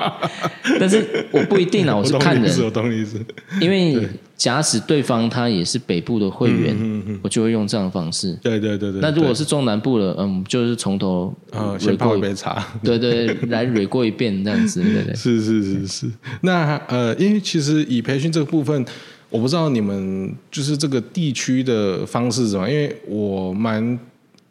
[0.80, 3.20] 但是我不一定啊， 我是看人，我懂你意思。
[3.60, 8.34] 因为假使对方他也是北部的会员，嗯嗯嗯、我就会用这样的方式。
[8.42, 9.02] 对对对对。
[9.02, 15.14] 那如果是中南部的，嗯，就是从头呃先泡一杯茶，对对，来捋过一遍这样子，对对。
[15.14, 16.08] 是是是是。
[16.42, 18.86] 那呃，因为其实以培训这个部分，
[19.30, 24.00] 我不知道你们就是这个地区的方式是什么，因为我蛮。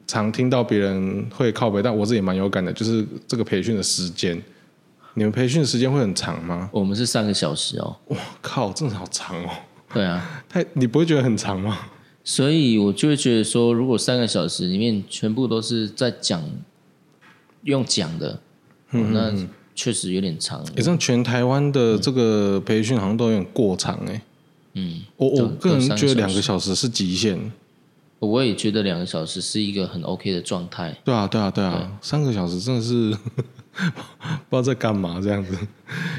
[0.09, 4.43] 常听到别人会靠背，但我自己也蛮有感的，就是这个培训的时间，
[5.13, 6.71] 你们培训的时间会很长吗？
[6.73, 7.95] 我们是三个小时哦。
[8.07, 9.51] 哇靠，真的好长哦。
[9.93, 11.79] 对啊，太你不会觉得很长吗？
[12.25, 16.43] 所以我就会觉得说，如果三个小时里面全部都是在讲
[17.65, 18.41] 用讲的，
[18.93, 19.33] 嗯，那
[19.75, 20.65] 确实有点长。
[20.75, 24.23] 也像全台湾的这个培训好像都有点过长哎。
[24.73, 27.39] 嗯，我我个人觉得两个小时是极限。
[28.21, 30.97] 我也觉得两个小时是一个很 OK 的状态。
[31.05, 33.17] 对啊，对啊，对啊，对三个小时真的是
[34.51, 35.57] 不知道在干嘛这样子。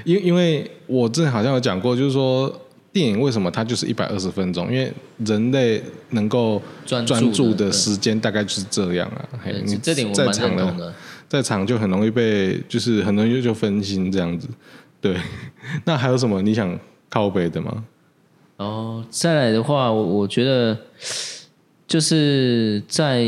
[0.05, 2.49] 因因为我之前好像有讲过，就是说
[2.93, 4.71] 电影为什么它就是一百二十分钟？
[4.71, 4.91] 因为
[5.25, 9.27] 人类能够专注的时间大概就是这样啊。
[9.65, 10.93] 你这点我蛮认同的。
[11.27, 14.47] 在长就很容易被，就是很容易就分心这样子。
[15.01, 15.15] 对，
[15.83, 16.79] 那还有什么你想
[17.09, 17.83] 靠背的吗？
[18.55, 20.77] 哦，再来的话，我我觉得。
[21.89, 23.25] 就是在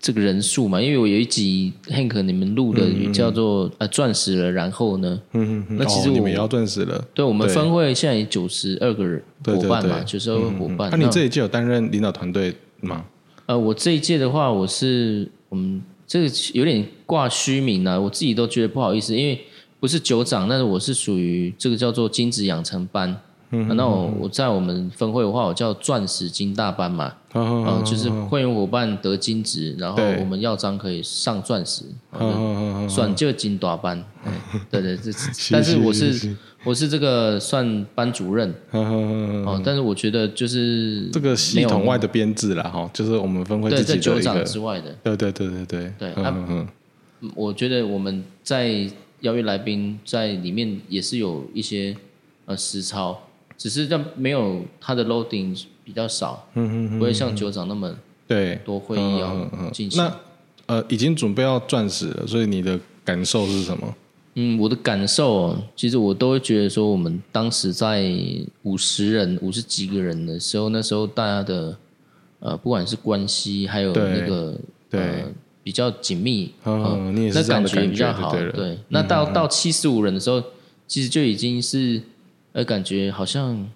[0.00, 2.82] 这个人数嘛，因为我有一集 Hank 你们录的
[3.12, 10.88] 叫做、嗯、呃钻石了，然后呢，嗯嗯，那其实我、哦、你们也要钻石了，对，我们分会现在有九十二个人伙伴嘛，九十二个伙伴。
[10.90, 13.04] 那、你这一届有担任领导团队吗？
[13.44, 19.38] 呃，我这一届的话，我是我们这个有点挂虚名啊，我自己都觉得不好意思，因为
[19.78, 23.14] 不是酒长，但是我是属于这个叫做金子养成班。
[23.52, 31.84] 嗯，那我我在我们分会的话，我叫钻石金大班嘛，嗯、哦呃，就是会员伙伴得金值，然后我们要章可以上钻石，
[32.88, 34.04] 算就金大班，
[34.70, 35.12] 对对对，
[35.50, 45.92] 但是我是我是这个算班主任，哦，但是我觉得就是这个系统外的编制啦，哈，就是我们分会自己的之外的，对对对对对。
[45.98, 46.68] 对，对，啊，
[47.34, 48.88] 我觉得我们在
[49.22, 51.96] 邀约来宾在里面也是有一些
[52.46, 53.20] 呃实操。
[53.60, 57.94] 只是这没有它的 loading 比较少，嗯嗯嗯，不会像酒长那么
[58.26, 60.02] 对多会议要进行。
[60.02, 60.16] 那
[60.64, 63.94] 呃，已经准备要钻石了，所以你的感受是什么？
[64.36, 68.10] 嗯，我的感受，其实我都会觉得说，我们当时在
[68.62, 71.76] 五十人、五十几个人的时候，那时候大家的
[72.38, 74.58] 呃，不管是关系还有那个
[74.88, 75.24] 对、呃、
[75.62, 78.32] 比较紧密，嗯、那感觉比较好。
[78.34, 80.42] 对，对，那到到七十五人的时候，
[80.88, 82.00] 其实就已经是。
[82.52, 83.68] 而感觉好像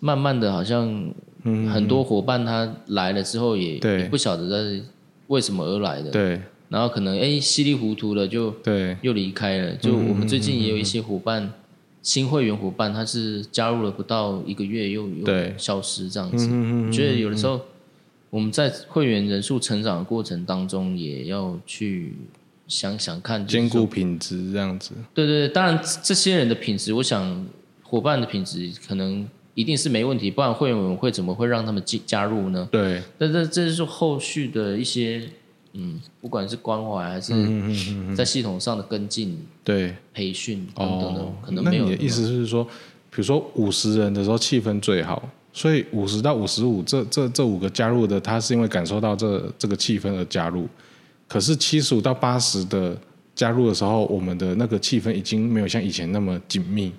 [0.00, 1.12] 慢慢的，好像
[1.44, 4.84] 很多伙伴他来了之后也，也不晓得在
[5.26, 6.10] 为什么而来的。
[6.10, 6.40] 对。
[6.68, 9.74] 然后可能哎稀里糊涂的就对又离开了。
[9.74, 11.52] 就我们最近也有一些伙伴，
[12.02, 16.48] 新会员伙伴，他是加入了不到一个月又又消失这样子。
[16.86, 17.60] 我觉得有的时候
[18.30, 22.14] 我们在会员人数成长的过程当中，也要去。
[22.70, 24.92] 想想看，兼顾品质这样子。
[25.12, 27.44] 对对对，当然这些人的品质，我想
[27.82, 32.68] 伙伴的品质可能一定是没问题，不然会员委员会怎么会让他们进加入呢？
[32.70, 33.02] 对。
[33.18, 35.28] 但这这是后续的一些，
[35.72, 37.34] 嗯，不管是关怀还是
[38.14, 41.84] 在系统上的跟进，对，培训等等的，可能没有。
[41.86, 50.68] 那你的意思是说，比如说五十人的时候气氛最好，所以五十到五十五这这这五个加入的，他是因为感受到这这个气氛而加入。
[51.30, 52.96] 可是七十五到八十的
[53.36, 56.92] 加入的时候，我们的那个气氛已经没有像以前那么紧密，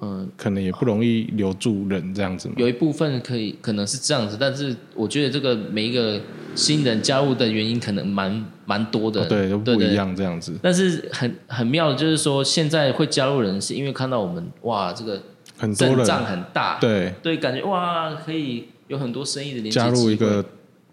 [0.00, 2.48] 嗯，可能也不容易留住人这样子。
[2.56, 6.20] 有一部分可以可能是这样子，但是我觉得这个每一个
[6.54, 10.56] 新人加入的原因可能蛮蛮多的，哦、对，都不一样这样子。
[10.62, 15.20] 但是很很妙的就是说，现在会加入人是因为看到我们哇，这个
[15.58, 16.06] 很多人。
[16.24, 17.12] 很大，对。
[17.22, 20.44] 对，感觉哇，可以有很多生意的连接加入一个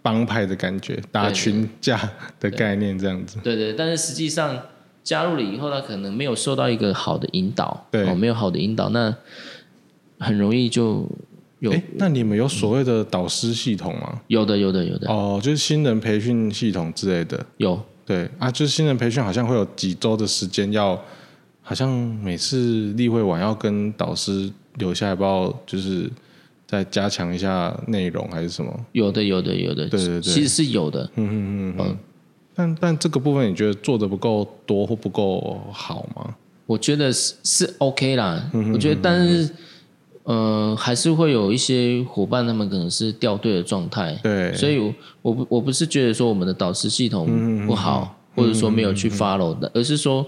[0.04, 1.98] 帮派的感觉，打群架
[2.40, 3.40] 的概念这样子。
[3.44, 4.62] 对对，但是实际上
[5.04, 9.16] 加入了以后，他可能没有受到一个好的引导，对，哦，没有好的引导，那
[10.20, 11.10] 很容易就
[11.60, 11.72] 有。
[11.72, 14.22] 哎，那你们有所谓的导师系统吗？
[14.28, 15.10] 有的，有的，有的。
[15.10, 17.44] 哦，就是新人培训系统之类的。
[17.58, 17.82] 有。
[18.06, 21.02] 对啊，就是新人培训好像会有几周的时间要，
[21.62, 26.12] 好像每次例会完要跟导师留下来，不知道就是
[26.74, 28.74] 再加强一下内容还是什么？
[28.94, 29.88] 有的，有的，有的。
[29.88, 31.04] 对对对，其实是有的。
[31.16, 31.36] 嗯嗯
[31.70, 31.98] 嗯嗯。
[32.56, 36.34] 但但这个部分你觉得做的不够多或不够好吗？
[36.66, 38.50] 我觉得是是 OK 啦。
[38.74, 39.50] 我觉得，但是。
[40.26, 44.18] 呃，还是会有一些伙伴，他们可能是掉队的状态。
[44.24, 50.26] 对，所以我，我不我不是觉得说我们的导师系统不好，嗯、或者说没有去 follow 的，嗯、而是说，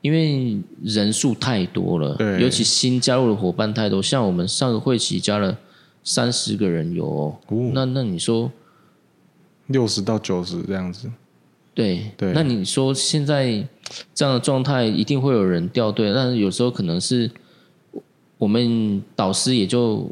[0.00, 5.54] 因为人数太多了，对，尤其新加入的伙伴太多，像我们上个会期加了
[6.02, 8.50] 三十个人有、哦，哦、那那你说
[9.66, 11.10] 六十到九十这样子，
[11.74, 13.66] 对对，那你说现在
[14.14, 17.30] 这样的状态，一定会有人掉队，但是有时候可能是。
[18.40, 20.08] 我们导师也就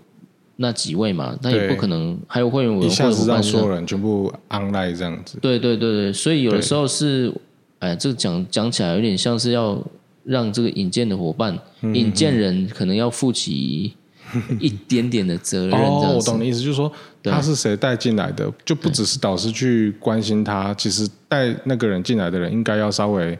[0.56, 5.38] 那几位嘛，那也不可能还有会员委员会，一下子让所有人全部 online 这样子。
[5.40, 7.32] 对对对对，所以有的时候是，
[7.78, 9.80] 哎，这个讲讲起来有点像是要
[10.24, 13.94] 让这个引荐的伙伴、嗯、引荐人可能要负起
[14.60, 15.72] 一点点的责任。
[15.72, 16.90] 哦，我懂你意思，就是说
[17.22, 23.38] 他是谁带进来的，就不只是导师去关心他，其实带那个人进来的人应该要稍微。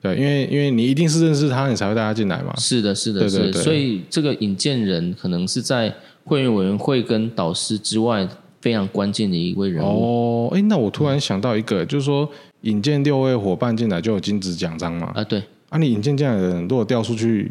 [0.00, 2.54] 对，因为因为你一定是认识他，你才会带他进来嘛。
[2.58, 3.62] 是的，是的，是的。
[3.62, 5.90] 所以这个引荐人可能是在
[6.24, 8.28] 会员委员会跟导师之外
[8.60, 10.48] 非常关键的一位人物。
[10.48, 12.28] 哦，哎，那我突然想到一个，就是说
[12.60, 15.10] 引荐六位伙伴进来就有金质奖章嘛？
[15.14, 15.42] 啊，对。
[15.70, 17.50] 啊，你引荐进来的人如果调出去，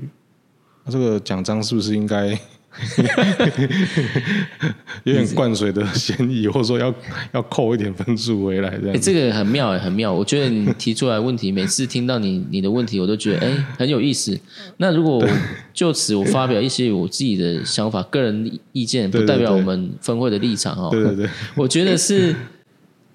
[0.86, 2.38] 那这个奖章是不是应该？
[5.04, 6.94] 有点灌水的嫌疑，或者说要
[7.32, 8.96] 要扣一点分数回来这样。
[8.96, 10.12] 哎，这个很妙哎，很妙。
[10.12, 14.38] 我觉得你提出来问题，每次听到你你的问题，我都觉得哎很有意思。
[14.78, 15.26] 那如果
[15.74, 20.90] 就此我发表一些我自己的想法、个人意见，不代表我们分会的立场哦。
[20.92, 22.36] 对对对，我觉得是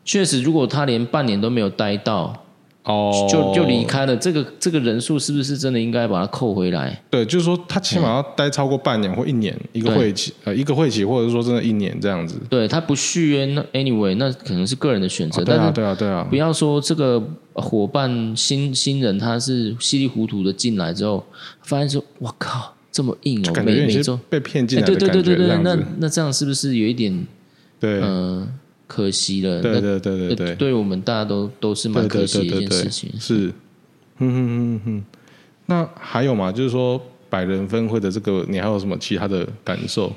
[0.04, 2.44] 确实，如果他连半年都没有待到。
[2.84, 4.16] 哦，就就离开了。
[4.16, 6.98] 这个这个人数是不是真的应该把它扣回来？
[7.10, 12.36] 对，就是说他起码要待超过半年或一年一个会期，呃，一个会期，或者说真的一年这样子。
[12.48, 15.44] 对，他不续约，那 anyway，那可能是个人的选择。
[15.44, 16.26] 对啊，对啊，对啊。
[16.30, 17.22] 不要说这个
[17.52, 21.22] 伙伴新新人，他是稀里糊涂的进来之后，
[21.62, 25.12] 发现说，我靠，这么硬哦，每每周被骗进来的感觉。
[25.12, 27.26] 对对对对对，那那这样是不是有一点？
[27.78, 28.48] 对，嗯。
[28.88, 33.12] 可惜了，对对对对对，对我们大家都都是蛮可惜的一件事情。
[33.20, 33.48] 是，
[34.18, 35.04] 嗯嗯嗯嗯。
[35.66, 36.50] 那还有吗？
[36.50, 40.10] 就是说百人分会的这个，你还有什么其他的感受？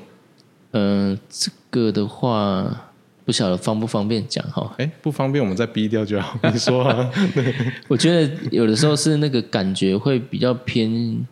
[0.70, 2.90] 嗯，这个的话
[3.26, 4.74] 不晓得方不方便讲哈？
[4.78, 6.38] 哎，不方便，我们再逼掉就好。
[6.50, 7.10] 你说啊？
[7.88, 11.26] 我觉得有的时候是那个感觉会比较偏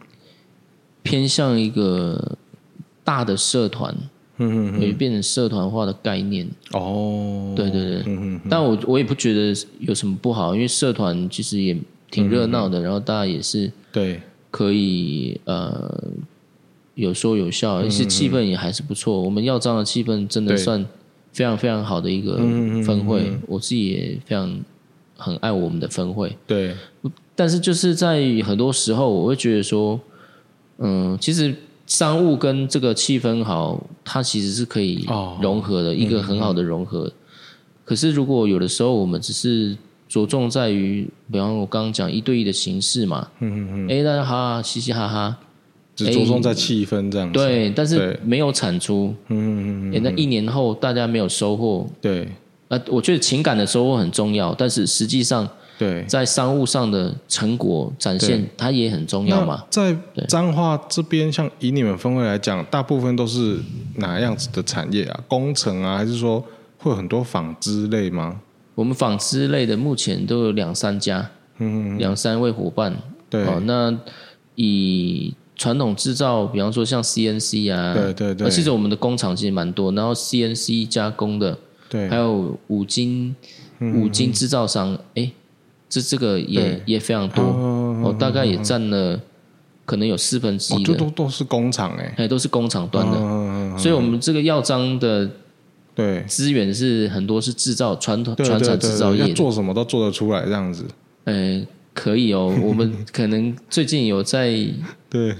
[1.02, 2.36] 偏向一个
[3.02, 3.96] 大的社团。
[4.40, 7.52] 嗯嗯，也变成社团化的概念哦。
[7.54, 11.76] 对对对，嗯、但我我也不觉得有什么不好，因为社团其实也
[12.10, 14.20] 挺热闹的，嗯、然后大家也是对，
[14.50, 16.02] 可以呃
[16.94, 19.20] 有说有笑，而且气氛也还是不错。
[19.20, 20.84] 我们耀章的气氛真的算
[21.32, 22.36] 非常非常好的一个
[22.82, 24.58] 分会，嗯、我自己也非常
[25.16, 26.34] 很爱我们的分会。
[26.46, 26.74] 对，
[27.36, 30.00] 但是就是在很多时候，我会觉得说，
[30.78, 31.54] 嗯，其实。
[31.90, 35.04] 商务跟这个气氛好，它其实是可以
[35.42, 37.02] 融合的，哦、一个很好的融合。
[37.06, 37.12] 嗯、
[37.84, 39.76] 可是如果有的时候我们只是
[40.08, 45.36] 着重在于，比方我刚刚讲一对一的形式嘛，嗯嗯嗯，哎，大家哈哈嘻嘻哈哈，
[45.96, 52.28] 只着重在气氛这样子，对，但是没有产出，嗯嗯嗯，那一年后大家没有收获，对，
[52.68, 55.48] 呃，我觉得情感的收获很重要，但是实际上。
[55.80, 59.64] 对，在商务上的成果展现，它也很重要嘛。
[59.70, 59.96] 在
[60.28, 63.58] 彰化这边，像以你们分会来讲，大部分都是
[63.94, 65.20] 哪样子的产业啊？
[65.26, 66.44] 工程啊，还是说
[66.76, 68.42] 会有很多纺织类吗？
[68.74, 72.94] 我们纺织类的目前都有两三家，嗯，两三位伙伴。
[73.30, 73.98] 对，哦，那
[74.56, 81.56] 以传统制造，比方说像 CNC 啊，对对对，其实我们的工厂其实蛮多，然后 CNC 加工的，
[81.88, 83.34] 对，还有五金
[83.94, 85.32] 五金制造商，哎。
[85.90, 89.20] 这这个也也非常多，哦，哦，大概也占了
[89.84, 95.28] 可能有四分之一的，哦、都都是工厂哎，哎，都是工厂端的，哦、所以我们这个药章的
[95.94, 96.22] 对。
[96.26, 100.86] 资源是很多是制造传统传统制造业，做什么都做得出来这样子，
[101.24, 104.56] 哎，可以哦，我们 可能最近有在
[105.10, 105.34] 对。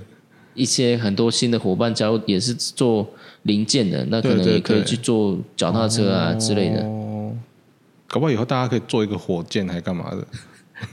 [0.53, 3.09] 一些很多新的伙伴加入，也是做
[3.45, 6.83] 零件的，那可能也可以去做脚踏车啊之类的。
[8.11, 10.27] 哦，搞不好以后大家可以做一个火箭，还干嘛的？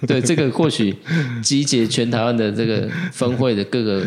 [0.05, 0.93] 对，这个或许
[1.41, 4.05] 集结全台湾的这个分会的各个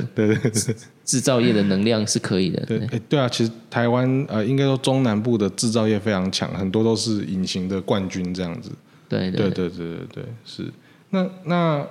[1.07, 2.63] 制造业的能量是可以的。
[2.67, 8.71] 对，对，对啊，其实台湾呃，应该说中南部的制造业非常强，很多都是隐形的冠军这样子。
[9.09, 10.71] 对对对对对对，是。
[11.09, 11.87] 那那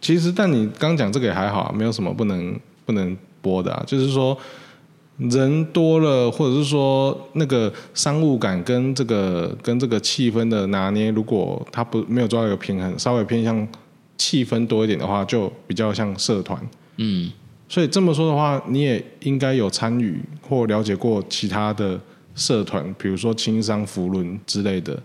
[0.00, 4.36] 其实，但你刚讲这个也还好啊，没有什么不能不能播的啊，就是说。
[5.18, 13.66] 人多了，或者是说那个商务感跟这个跟这个气氛的拿捏，如果他不没有抓到一个平衡，稍微偏向
[14.16, 16.56] 气氛多一点的话，就比较像社团。
[16.98, 17.32] 嗯，
[17.68, 21.98] 所以这么说的话，你也应该有参与或了解过其他的
[22.36, 24.96] 社团，比如说轻商、扶轮之类的。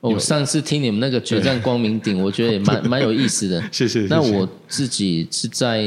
[0.00, 3.62] 我、哦、上次听你们那个决战光明顶，我觉得也蛮蛮有意思的。
[3.70, 4.00] 谢谢。
[4.10, 5.84] 那我自己是在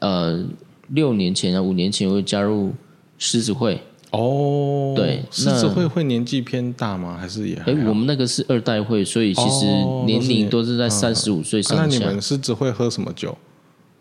[0.00, 0.44] 呃
[0.88, 2.74] 六年前啊，五年前我会加入。
[3.18, 3.80] 狮子会
[4.12, 7.18] 哦，对，狮子会会年纪偏大吗？
[7.20, 7.56] 还是也？
[7.66, 9.66] 哎，我们那个是二代会，所以其实
[10.06, 11.82] 年龄都是在三十五岁上下。
[11.84, 13.36] 那你们狮子会喝什么酒？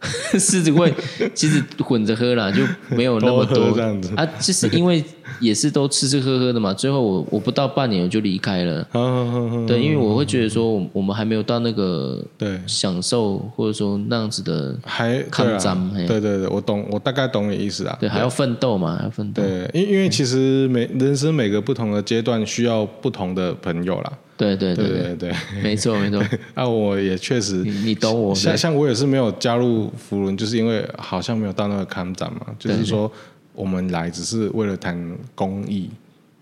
[0.37, 0.93] 狮子会
[1.33, 2.61] 其实混着喝啦，就
[2.95, 4.25] 没有那么 多这样子啊。
[4.39, 5.03] 就是因为
[5.39, 8.83] 也是都吃吃喝喝的嘛，最后我我不到半年我就离开了。
[9.65, 15.75] 对，因为我会觉得说，我们还没有到那个对享受或者说那样子的还抗战。
[16.07, 17.97] 对对对，我懂，我大概懂你意思啊。
[17.99, 19.41] 对，还要奋斗嘛，还要奋斗。
[19.41, 24.13] 对，因因为其实每人生每个不同的阶段需要不同的朋友啦。
[24.37, 26.21] 对对对对对对，没错没错。
[26.53, 28.35] 那 我也确实，你懂我。
[28.35, 32.41] 像像我也是没有加入福伦，就是因为好像没有到那个抗战嘛。
[32.59, 33.09] 就是说，
[33.53, 35.89] 我们来只是为了谈公益、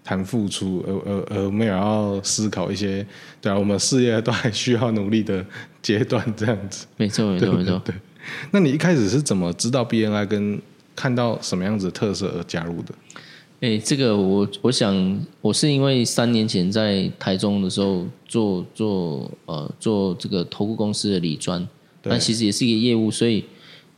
[0.03, 3.05] 谈付出，而而而没有要思考一些，
[3.39, 5.45] 对啊，我们事业都还需要努力的
[5.81, 6.87] 阶段，这样子。
[6.97, 7.79] 没错没错没错。
[7.85, 7.93] 对，
[8.51, 10.59] 那你一开始是怎么知道 BNI 跟
[10.95, 12.93] 看到什么样子的特色而加入的？
[13.63, 21.65] 哎，这个我我想，我是因为三年前在台中的时候做做呃做这个投顾公司的理专，
[22.03, 23.45] 那其实也是一个业务，所以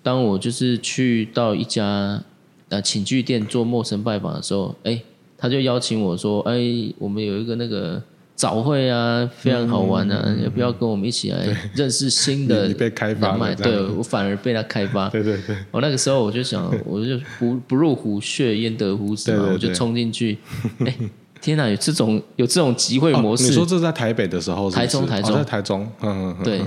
[0.03, 2.23] 当我就是去到一家
[2.69, 5.01] 呃寝具店做陌生拜访的时候，哎，
[5.35, 6.53] 他就邀请我说，哎，
[6.99, 7.99] 我们有一个那个。
[8.35, 10.15] 早会啊，非常好玩啊！
[10.43, 12.67] 要、嗯、不要跟我们一起来认识新的？
[12.67, 15.07] 你被开发了，对我反而被他开发。
[15.09, 15.55] 对对对。
[15.71, 19.37] 我那个时候我就想， 我就不不入虎穴，焉得虎子嘛？
[19.37, 20.37] 对对对，我就冲进去。
[20.79, 20.93] 哎，
[21.41, 21.69] 天哪！
[21.69, 23.45] 有这种有这种集会模式？
[23.45, 25.89] 哦、你说这在台北的时候是是，台中台中、哦、在台中。
[26.01, 26.43] 嗯嗯。
[26.43, 26.61] 对，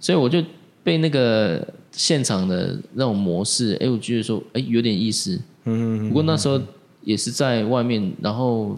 [0.00, 0.42] 所以我就
[0.82, 5.40] 被那个现场的那种模式，哎，我觉得说，哎，有点意思。
[5.64, 6.08] 嗯。
[6.08, 6.60] 不过那时候
[7.02, 8.76] 也是在外面，然后。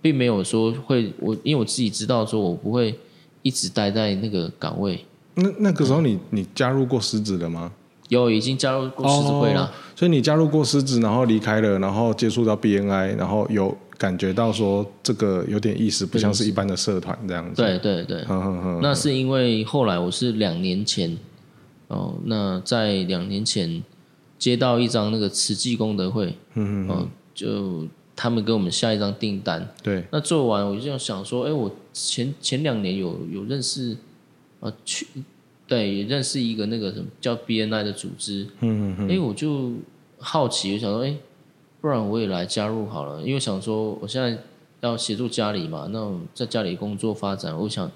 [0.00, 2.98] 并没有说会我，因为我自己知道，说我不会
[3.42, 5.04] 一直待在那个岗位。
[5.34, 7.72] 那那个时候你，你、加入过狮子了吗？
[8.08, 9.64] 有，已经加入过狮子会了。
[9.64, 17.62] 哦、所以你加入过狮子，然后离开了，然后接触到 BNI，然后有感觉到说这个有点意思，不像是一般的社团这样子。
[17.62, 18.22] 对对对。
[18.24, 21.16] 呵呵呵，那是因为后来我是两年前
[21.88, 23.82] 哦，那在两年前
[24.38, 27.88] 接到一张那个慈济功德会，嗯嗯，哦就。
[28.16, 33.96] 他们给我们下一张订单，对，那做完我就想说，哎，我前前两年有有认识，
[34.60, 35.06] 啊，去，
[35.66, 39.72] 对，也认识一个那个什么叫 BNI 的组织，嗯嗯嗯，哎，我就
[40.18, 41.16] 好奇，我想说，哎，
[41.80, 44.38] 不然我也来加入好了，因为想说我现在
[44.80, 47.90] 要协助家里嘛，那我在家里工作发展，我想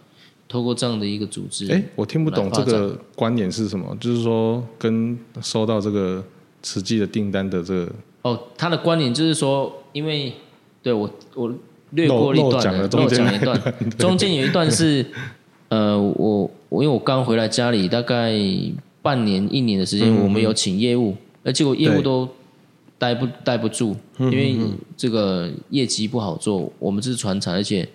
[0.49, 6.25] 透过这样的一个组织，哎，我听不懂这个观点是什么，就是说跟收到这个
[6.65, 7.93] 实际的订单的这个。
[8.23, 10.33] 哦，他的观点就是说，因为
[10.81, 11.53] 对我我
[11.91, 13.61] 略过一段了，漏讲一段，
[13.99, 15.05] 中间有一段是，
[15.71, 18.33] 呃，我我因为我刚回来家里，大概
[19.03, 22.29] 半年一年的时间，我们有请业务，而结果业务都
[22.97, 24.57] 待不待不住，因为
[24.97, 27.89] 这个业绩不好做，我们是传产，而且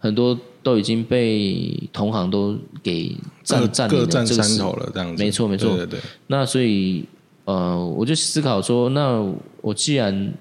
[0.00, 7.04] 很多都已经被同行都给占占领了，各占山头了，这样子，没错没错，对对对，那所以。
[7.46, 9.24] 呃，我就思考说，那
[9.60, 10.34] 我既然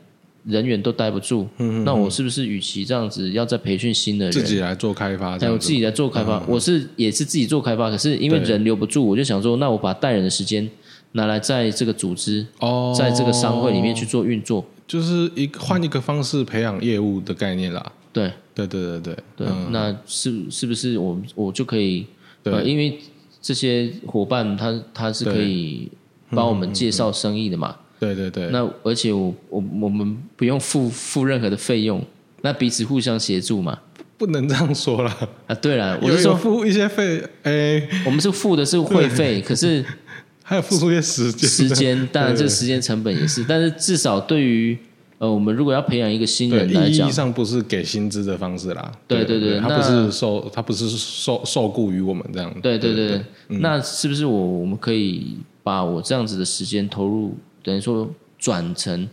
[0.45, 5.37] 人员都待不住，嗯、那我是不是与其这样子，要再培训新的人，自己来做开发？
[5.39, 10.69] 还有自己来做开发，嗯、我是也是自己做开发，可是因为人留不住，我就想说，那我把带人的时间
[11.13, 17.91] 拿来在这个组织，哦，在这个商会里面去做运作，就是一个换一个方式培养业务的概念啦。
[18.13, 22.05] 对，对对对对对，嗯、那是是不是我我就可以？
[22.43, 22.99] 对、呃，因为
[23.41, 25.89] 这些伙伴他他是可以。
[26.31, 27.75] 帮我们介绍生意的嘛？
[27.99, 28.49] 对对对。
[28.49, 32.03] 那而且我我我们不用付付任何的费用，
[32.41, 33.79] 那彼此互相协助嘛？
[34.17, 35.11] 不能这样说了。
[35.47, 39.83] 啊，对了，我是说付一些费，哎，我们是付的是会费，可是
[40.41, 44.77] 还有付出一些时间，时间当然这个时间成本也是，但是至少对于
[45.17, 48.89] 呃我们如果要培养一个新人来讲，意义上不是给薪资的方式啦。
[49.05, 52.53] 对对对，他不是受他不是受受雇于我们这样。
[52.61, 57.35] 对对对，那是不是我我们可以把我这样子的时间投入，
[57.65, 58.07] 等于说
[58.37, 59.09] 转成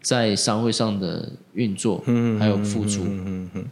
[0.00, 2.00] 在商会上的运作，
[2.38, 3.04] 还有付出，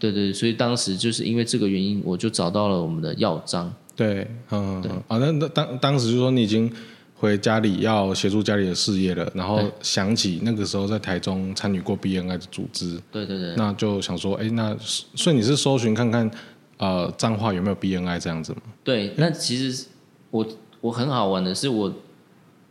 [0.00, 3.72] 对对，所以当时就是因为这个原因，我就找到了我们的药章。
[3.94, 4.90] 对，嗯，对。
[5.06, 6.70] 啊，那那当当时就说你已经
[7.14, 16.30] 回家里要协助家里的事业了，然后想起那个时候在台中参与过 BNI 的组织，对对对，那就想说，哎，那所以你是搜寻看看，
[16.76, 18.58] 呃，彰化有没有 BNI 这样子吗？
[18.84, 19.86] 对，那其实
[20.30, 20.46] 我
[20.82, 21.90] 我很好玩的是，我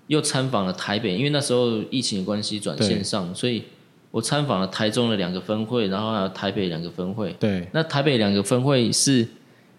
[0.08, 3.64] 又参访了台北，因为那时候疫情的关系转线上，所以
[4.12, 7.36] 我参访了台中的两个分会，然后还有台北两个分会。
[7.40, 9.28] 对，那台北两个分会是。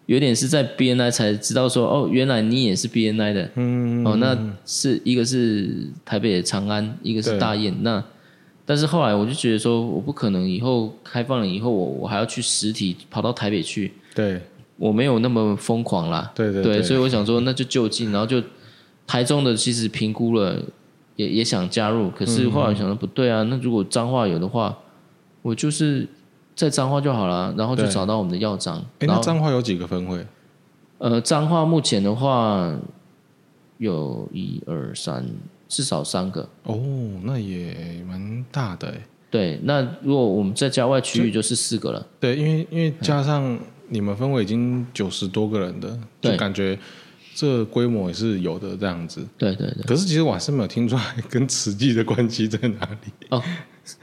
[0.06, 5.68] 有点是在 BNI 才知道说哦，原来你也是 BNI 的，嗯，哦，那是一个是
[6.04, 7.74] 台北的长安，一个是大雁。
[7.82, 8.00] 那
[8.64, 14.40] 但是后来我就觉得说，我不可能以后开放了以后，我我还要去实体跑到台北去，对，
[14.76, 18.40] 我没有那么疯狂啦，对对对，对，所以我想说那就就近，然后就
[19.06, 20.60] 台中的其实评估了，
[21.16, 24.76] 也也想加入，可是后来想说不对啊，那如果彰化有的话，
[25.42, 26.08] 我就是。
[26.56, 28.78] 在彰化就好了，然后就找到我们的药章。
[29.00, 30.26] 哎，那彰化有几个分会？
[30.96, 32.74] 呃，彰化目前的话
[33.76, 35.22] 有一二三，
[35.68, 36.48] 至少三个。
[36.62, 36.80] 哦，
[37.24, 39.06] 那也蛮大的哎。
[39.30, 42.06] 对，那如果我们在郊外区域就是四个了。
[42.18, 43.58] 对，因为因为加上
[43.90, 46.78] 你们分会已经九十多个人的，就感觉
[47.36, 49.20] 这规模也是有的这样子。
[49.36, 49.84] 对对对。
[49.86, 53.12] 可是其实我还是没有听出来跟慈济的关系在哪里。
[53.28, 53.42] 哦，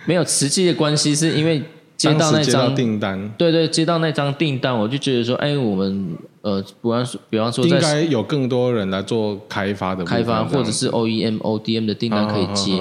[0.06, 1.64] 没有慈济的关系是因为。
[1.96, 12.76] 接到那张订单，对对，接到那张订单，我就觉得说，哎，我们呃，比方说，比方说，应该有更多人来做开发的开发，或者是 OEM、ODM 的订单可以接，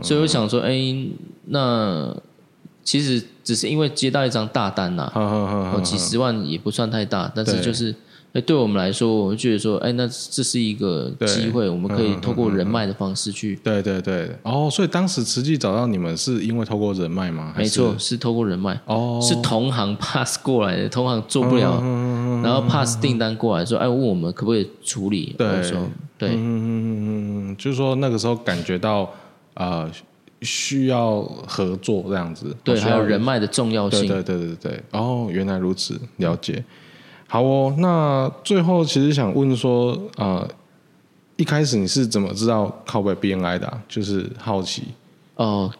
[0.00, 0.78] 所以我想说，哎，
[1.46, 2.14] 那
[2.84, 5.10] 其实只是因为接到一张大单呐，
[5.82, 7.92] 几十万也不算太大，但是就是。
[8.32, 13.56] 哎，对我们来说，我们觉得说，哎，那这是一个机会，我们可以透过人脉的方式去。
[13.62, 14.30] 对对对。
[14.42, 17.52] 哦，所以当时慈济找到你们是因为透过人脉吗？
[17.56, 18.80] 没错，是透过人脉。
[18.86, 19.20] 哦。
[19.22, 21.78] 是同行 pass 过来的，同行做不了，
[22.42, 25.34] 然后 pass 订单过来说，哎，问我们可不可以处理？
[25.36, 25.48] 对。
[26.16, 26.30] 对。
[26.30, 29.12] 嗯嗯嗯，就是说那个时候感觉到
[29.52, 29.90] 啊，
[30.40, 32.56] 需要合作这样子。
[32.64, 34.08] 对，还有人脉的重要性。
[34.08, 34.82] 对对对对对。
[34.92, 36.64] 哦，原来如此，了解。
[37.32, 40.46] 好哦，那最后其实想问说，呃，
[41.36, 43.82] 一开始你是怎么知道靠北 BNI 的啊？
[43.88, 44.82] 就是好奇。
[45.36, 45.72] 哦，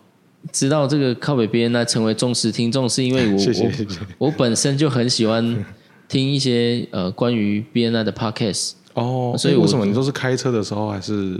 [0.51, 3.37] 知道这个靠北 BNI 成为忠实听众，是因为我
[4.19, 5.63] 我，我本身就很喜欢
[6.09, 8.73] 听一些呃关于 BNI 的 Podcast。
[8.95, 11.39] 哦，所以为什么你都是开车的时候还是？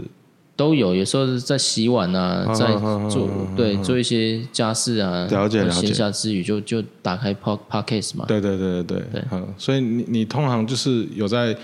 [0.55, 2.67] 都有，有时候是在洗碗啊，在
[3.09, 5.87] 做对做一些家事啊，了解了解。
[5.87, 8.25] 闲暇之余就就打开 Podcast 嘛。
[8.27, 9.23] 对对对对对。
[9.31, 11.57] 嗯，所以你你通常就是有在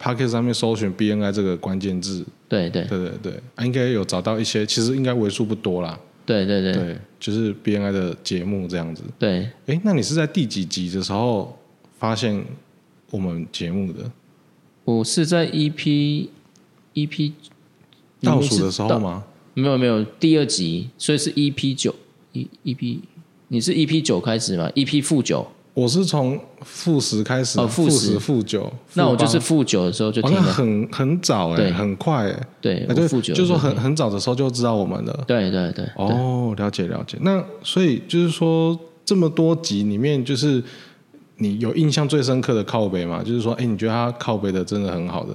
[0.00, 2.24] Podcast 上面搜寻 BNI 这个关键字。
[2.48, 6.00] 对对对对对，应该有找到一些，其实应该为数不多啦。
[6.24, 6.72] 对对对。
[6.72, 9.02] 对，就是 BNI 的节目这样子。
[9.18, 9.50] 对。
[9.66, 11.58] 哎，那你是在第几集的时候
[11.98, 12.42] 发现
[13.10, 14.10] 我们节目的？
[14.84, 16.28] 我是在 EP
[16.94, 17.32] EP。
[18.22, 19.24] 倒数的时候吗？
[19.54, 21.94] 没有没有，第二集，所以是 EP 九
[22.32, 22.98] ，E EP，
[23.48, 28.18] 你是 EP 九开始吗？EP 负九，我是从负十开始，哦，负十。
[28.18, 40.62] 负九，那我就是负九的时候就听了，很很早哎，很快哎，对，就负九，就是说很很早的时候就知道我们的，对对对，哦，了解了解，那所以就是说这么多集里面，就是
[41.38, 43.22] 你有印象最深刻的靠背吗？
[43.24, 45.34] 就是说，哎，你觉得他靠背的真的很好的。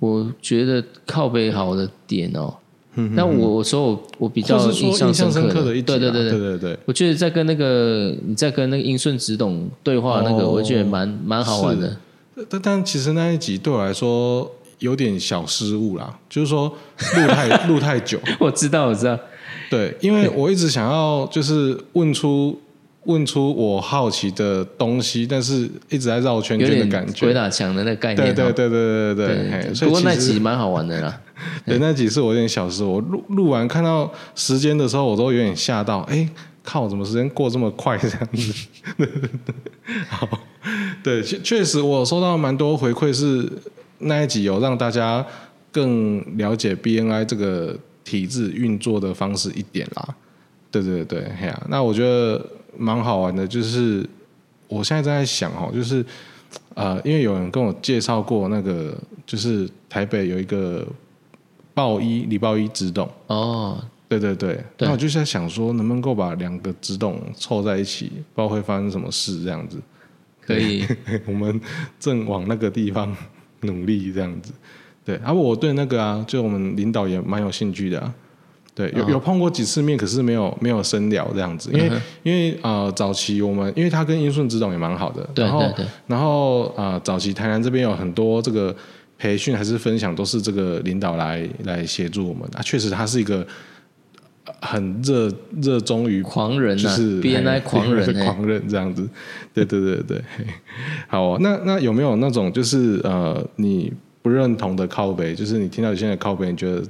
[0.00, 2.52] 我觉得靠背好的点哦，
[3.14, 11.96] 那我我说我我比较印象深刻的，对对对对对对，我觉得在跟那个你在跟那个英顺直董对话那个，我觉得蛮蛮好玩的。
[12.48, 16.68] 但但其实那一集对我来说有点小失误啦，就是说
[17.16, 18.18] 录太 录太久。
[18.38, 19.18] 我知道我知道，
[19.70, 22.58] 对，因为我一直想要就是问出。
[23.04, 28.34] 问出我好奇的东西，但是一直在绕圈圈的感觉，鬼打墙的那个概念。
[28.34, 29.88] 对对对对对对对。
[29.88, 31.20] 不过那集蛮好玩的啦。
[31.64, 32.94] 对，那集是我有点小失误。
[32.94, 36.00] 我录录完看到时间的时候，我都有点吓到。
[36.00, 36.28] 哎，
[36.62, 38.66] 靠，怎么时间过这么快这样子？
[40.10, 40.28] 好，
[41.02, 43.50] 对，确确实我收到蛮多回馈，是
[44.00, 45.24] 那一集有让大家
[45.72, 47.74] 更了解 BNI 这个
[48.04, 50.14] 体制运作的方式一点啦。
[50.70, 52.46] 对对对，嘿呀，那我觉得。
[52.76, 54.08] 蛮好玩的，就是
[54.68, 56.04] 我现在在想哦，就是
[56.74, 58.96] 呃，因为有人跟我介绍过那个，
[59.26, 60.86] 就是台北有一个
[61.74, 69.78] 爆一李爆一直董哦，对对对，对那我就在想说，能不能够把两个直董凑在一起，不知道会发生什么事这样子。
[70.40, 70.84] 可以，
[71.26, 71.60] 我们
[72.00, 73.14] 正往那个地方
[73.60, 74.52] 努力这样子。
[75.04, 78.14] 对，啊，我对那个啊，就我们领导也蛮有兴趣的啊。
[78.80, 85.74] 对，有有碰过几次面，可是没有没有深聊这样子，因为、嗯、因为呃早期我们因为他跟英顺直董也蛮好的，对然后
[86.06, 88.74] 然后啊、呃、早期台南这边有很多这个
[89.18, 92.42] 培训还是分享，都是这个领导来来协助我们。
[92.54, 93.46] 啊，确实他是一个
[94.62, 99.06] 很热热衷于狂人、啊，就是 BNI 狂人、欸，狂人这样子，
[99.52, 100.22] 对对对对，
[101.06, 106.82] 好、哦，那那有没有那种就是呃你不认同的靠背，就是你听到有些人的靠背，你觉得？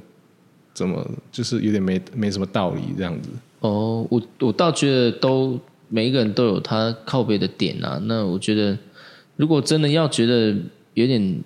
[0.73, 3.29] 怎么就是有点没没什么道理这样子？
[3.59, 5.59] 哦，我我倒觉得都
[5.89, 7.99] 每一个人都有他靠背的点啊。
[8.05, 8.77] 那我觉得，
[9.35, 10.55] 如果真的要觉得
[10.93, 11.43] 有点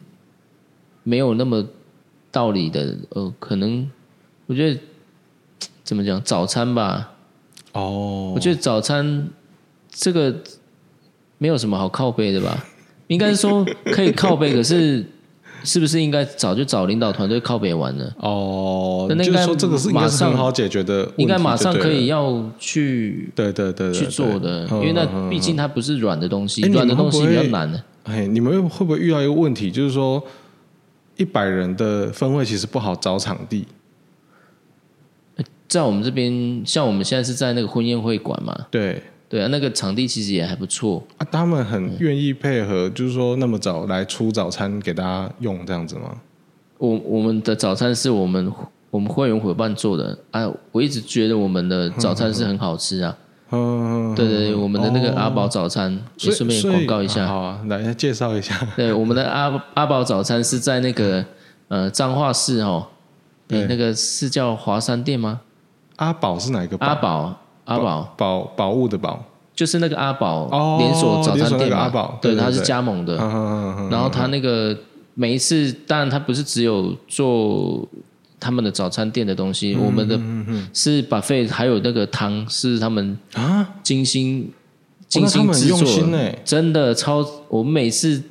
[1.03, 1.67] 没有那么
[2.32, 3.89] 道理的，呃，可能
[4.45, 4.80] 我觉得
[5.84, 7.13] 怎么讲早餐吧。
[7.73, 9.28] 哦，我觉得早餐
[9.89, 10.36] 这个
[11.38, 12.65] 没有什么好靠背的吧？
[13.07, 15.05] 应该是说可以靠背，可是。
[15.66, 18.16] 是不是应该早就找领导团队靠北玩了？
[18.20, 27.84] 哦，那应该说这个是马上很好解决的，应该马上可以要去对对对去做的，因为那毕竟它不是软的东西，软的东西比较难的。
[28.03, 30.24] 哎，你们会不会遇到一个问题，就是说
[31.18, 33.66] 一百人的分会其实不好找场地？
[35.68, 38.55] 在我们这边，像我们现在是在那个婚宴会馆嘛？
[38.70, 39.01] 对。
[39.28, 41.28] 对啊，那个场地其实也还不错啊。
[41.32, 46.15] 他们很愿意配合，就是说那么早来出早餐给大家用这样子吗？
[46.78, 48.51] 我我们的早餐是我们
[48.91, 50.45] 我们会员伙伴做的啊。
[50.71, 53.17] 我一直觉得我们的早餐是很好吃啊。
[53.51, 57.28] 嗯，对对对，我们的那个阿宝早餐，也顺便广告一下。
[57.28, 58.55] 好啊，来介绍一下。
[58.76, 61.23] 对，我们的阿阿宝早餐是在那个
[61.67, 62.88] 呃彰化市哦，
[63.47, 65.41] 对，那个是叫华山店吗？
[65.97, 66.76] 阿宝是哪一个？
[66.78, 67.39] 阿宝。
[67.66, 69.24] 阿宝宝宝物的宝，
[69.55, 71.78] 就是那个阿宝连锁早餐店嘛。
[71.78, 73.16] 阿宝，对，他是加盟的。
[73.89, 74.78] 然后他那个
[75.16, 77.88] 每一次，当然他不是只有做
[78.39, 80.20] 他们的早餐店的东西，我们的
[80.74, 84.51] 是 buffet，还有那个汤是他们啊精心
[85.07, 87.26] 精心制作的，真的超。
[87.49, 88.22] 我们每次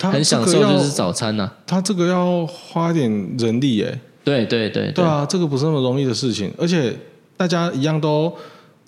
[0.00, 1.50] 很享受就是早餐呐。
[1.66, 6.96] 他这个要花点人力哎，对对对对啊，这个不是那么容易的事情，而且
[7.36, 8.32] 大家一样都。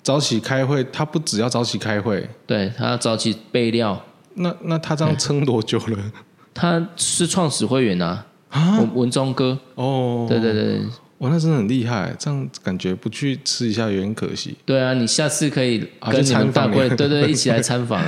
[0.07, 4.01] 早起开会，他不只要早起开会，对他要早起备料。
[4.35, 5.99] 那那他这样撑多久了？
[6.55, 9.59] 他是创始会员啊，文文忠哥。
[9.75, 10.79] 哦，对对对，
[11.17, 12.15] 哇，那真的很厉害。
[12.17, 14.55] 这样感觉不去吃一下有点可惜。
[14.65, 18.01] 对啊，你下次可以跟你们大会，对对， 一起来参访。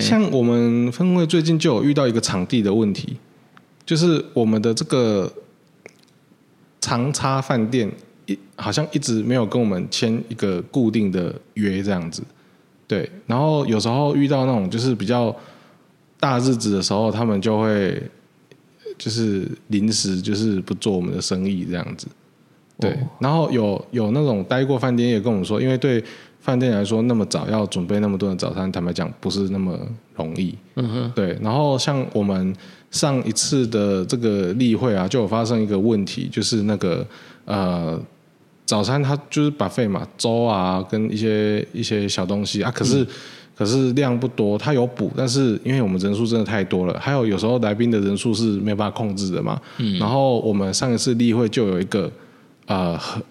[0.00, 3.16] 像我们分会最近就有遇到一个场地的问题，
[3.86, 5.32] 就是我们的这个
[6.80, 7.88] 长差饭店。
[8.26, 12.22] 一好像一直没有跟我们签一个固定的约这样子，
[12.86, 13.10] 对。
[13.26, 15.34] 然后有时候遇到那种就是比较
[16.20, 18.00] 大日子的时候，他们就会
[18.96, 22.06] 就是临时就是不做我们的生意这样子，
[22.78, 22.90] 对。
[22.92, 26.02] 哦、然后有有那种待过饭店也跟我们说，因为对
[26.38, 29.76] 饭店来说，那么早要准备那么多的早餐，坦白讲不是那么
[30.14, 30.54] 容易。
[30.76, 31.12] 嗯哼。
[31.14, 31.36] 对。
[31.42, 32.54] 然后像我们
[32.92, 37.04] 上一次的这个例会啊，就有发生一个问题，就是那个
[37.46, 38.00] 呃。
[38.64, 43.06] 早餐它就是 buffet 嘛，粥啊跟一些一些小东西啊，可是、嗯、
[43.56, 49.60] 可是量不多，它有补，但是因为我们人数真的太多了，还有有时候来宾的人数是没有办法控制的嘛。
[49.78, 49.98] 嗯。
[49.98, 52.10] 然后我们上一次例会就有一个
[52.66, 53.22] 呃很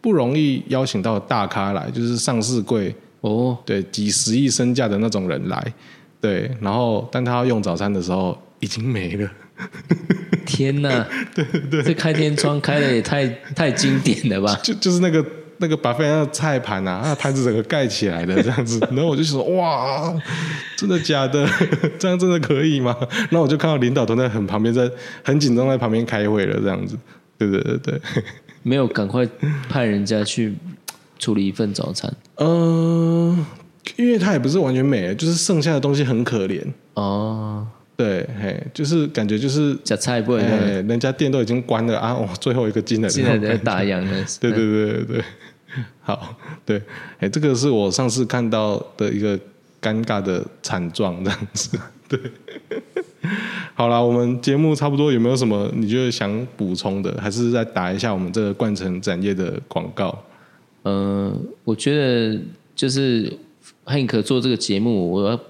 [0.00, 5.74] 不容易邀请到大咖来，就是上市贵哦，对，几十亿身价的那种人来，
[6.20, 9.28] 对，然后但他要用早餐的时候已经没了。
[10.46, 14.58] 天呐， 对对，这开天窗开的也太太经典了吧？
[14.62, 15.22] 就就是那个
[15.58, 20.14] 那个 buffet 那个菜盘啊，那盘子整个盖起来的 这样子，然后我就说哇，
[20.76, 21.46] 真的假的？
[21.98, 22.96] 这样真的可以吗？
[23.30, 24.90] 然后我就看到领导团在很旁边，在
[25.22, 26.96] 很紧张在旁边开会了，这样子，
[27.36, 28.00] 对对对对，
[28.62, 29.26] 没有赶快
[29.68, 30.54] 派人家去
[31.18, 32.12] 处理一份早餐。
[32.36, 33.46] 嗯、呃，
[33.96, 36.62] 因为它也不是完全没，就是剩下的东西很可怜
[36.94, 37.66] 哦。
[37.96, 40.34] 对，嘿，就是感觉就是假菜不？
[40.34, 44.24] 哎，人家店都已经关了啊，哦，最后一个进来，进来在打烊了。
[44.38, 45.24] 对对对对对，
[46.02, 46.36] 好，
[46.66, 46.82] 对，
[47.18, 49.38] 哎，这个是我上次看到的一个
[49.80, 51.78] 尴尬的惨状，这样子。
[52.06, 52.20] 对，
[53.72, 57.18] 好了，我们节目差不多，有没有什么你觉得想补充的？
[57.18, 60.22] 还是再打一下我们这个冠城展业的广告？
[60.82, 62.38] 嗯、呃，我觉得
[62.74, 63.32] 就是
[63.86, 65.40] Hank 做这个节目，我要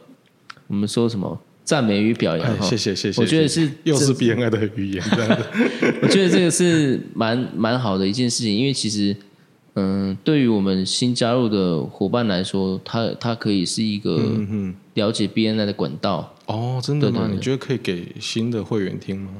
[0.69, 1.39] 我们说什么？
[1.67, 2.47] 赞美与表扬。
[2.47, 5.45] 哎，谢谢谢谢，我觉得是又是 BNI 的语言这样子。
[6.01, 9.15] 我觉得这个是蛮蛮好的一件事情，因为其实。
[9.79, 14.19] 嗯，对于我们新加入的伙伴来说，他他可以是一个
[14.95, 16.35] 了解 BNI 的管道。
[16.47, 17.19] 哦，真的吗？
[17.19, 19.31] 对对对，你觉得可以给新的会员听吗？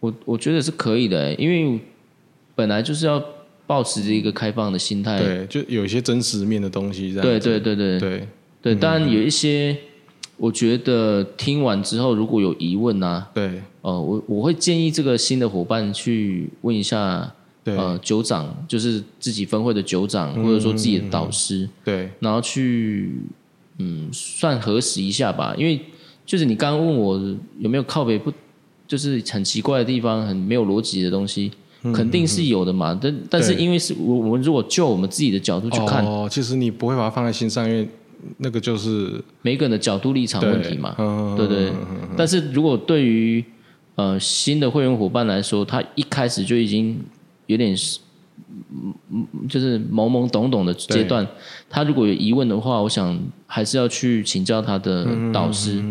[0.00, 1.78] 我我觉得是可以的，因为
[2.54, 3.22] 本来就是要
[3.66, 5.18] 保持着一个开放的心态。
[5.18, 7.22] 对，就有一些真实面的东西这样。
[7.22, 8.28] 对对对对对
[8.62, 9.76] 对，当然有一些，
[10.36, 17.32] 我觉得听完之后如果有疑问啊，对，呃，我我会建议这个新的伙伴去问一下。
[17.66, 23.10] 对呃，酒长就是自己分会的酒长，或者说自己的导师，嗯、对，然后去
[23.78, 25.52] 嗯，算核实一下吧。
[25.58, 25.80] 因为
[26.24, 27.20] 就是你刚刚问我
[27.58, 28.32] 有没有靠北不，
[28.86, 31.50] 就是很奇怪的地方，很没有逻辑的东西，
[31.82, 32.92] 嗯、肯定是有的嘛。
[32.92, 37.88] 嗯、但但是因为是我我们如果就我们自己的角度去看，哦，其实你不会把它放在心上，因为
[38.38, 40.94] 那个就是每个人的角度立场问题嘛，
[41.36, 41.72] 对对。
[42.16, 43.44] 但是如果对于
[43.94, 46.98] 呃新的会员伙伴来说，他一开始就已经
[47.46, 47.98] 有点是，
[49.10, 51.26] 嗯就是懵懵懂懂的阶段。
[51.70, 55.82] 他如果有疑问的话，我想还是要去请教他的导师，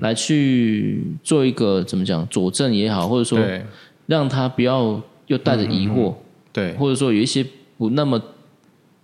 [0.00, 3.38] 来去做一个怎么讲佐证也好，或者说
[4.06, 6.14] 让他不要又带着疑惑，
[6.52, 7.44] 对，或者说有一些
[7.78, 8.20] 不那么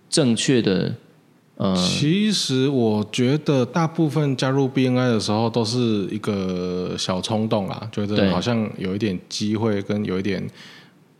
[0.09, 0.93] 正确的。
[1.61, 10.47] 呃，其实我觉得大部分加入 BNI 的时候都是一个小冲动啦，觉得好像有一点机会跟有一点。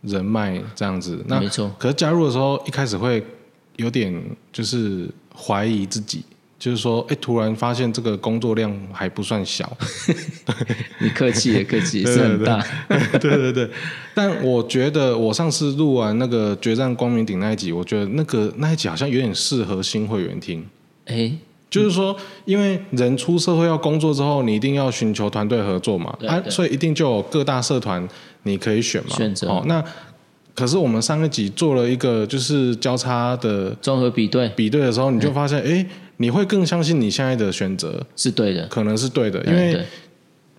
[0.02, 1.70] 人脉这样子，那没错。
[1.78, 3.24] 可是加入的时候，一开始会
[3.76, 4.12] 有点
[4.52, 6.24] 就是怀疑自己，
[6.62, 9.76] 就是说，哎，突然发现这个工作量还不算小。
[11.02, 12.64] 你客气也客气，也是很大。
[13.18, 13.68] 对对对。
[14.14, 20.64] 但我觉得我上次录完那个决战光明顶那一集，我觉得那个那一集好像有点适合新会员听。
[21.06, 21.32] 哎。
[21.68, 28.06] 就是说，因为人出社会要工作之后，你一定要寻求团队合作嘛，啊，所以一定就有各大社团
[28.42, 29.16] 你可以选嘛。
[29.16, 29.48] 选择。
[29.48, 29.82] 哦，那
[30.54, 35.86] 可是我们上一集做了一个就是交叉的综合比对，比对的时候，你就发现，哎，
[36.22, 39.84] 你会更相信你现在的选择是对的，可能是对的，因为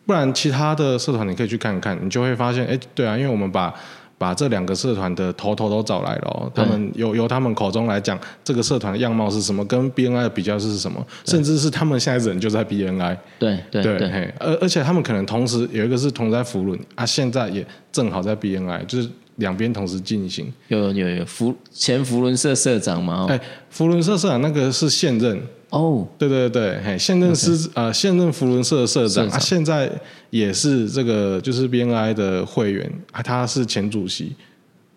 [0.06, 3.74] 不然其他的社团你可以去看看，你就会发现，哎，对啊，因为我们把。
[4.16, 20.52] 把这两个社团的头头都找来了，哦，他们由由他们口中来讲，这个社团的样貌是什么，跟 BNI 的比较是什么，甚至是他们现在人就在 BNI，对对对，而而且他们可能同时有一个是同在福伦啊，现在也正好在 BNI，就是两边同时进行。
[20.68, 23.26] 有有有福前福伦社社长嘛？
[23.30, 25.42] 哎，福伦社社长那个是现任。
[25.70, 29.92] 哦，oh, 对对对，嘿，现任是.呃现任福伦社的社长，他啊，现在
[30.30, 34.34] 也是这个就是 BNI 的会员啊，他是前主席，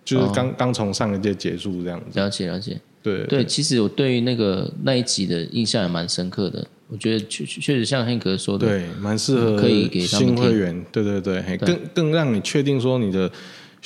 [0.04, 0.54] 就是刚、oh.
[0.58, 2.20] 刚从上一届结束这样子。
[2.20, 13.32] 了解了解，对对，其实我对于那个那一集的印象也蛮深刻的，我觉得确确实像黑格说的，对，蛮适合可以给新会员，对对对，对更更让你确定说你的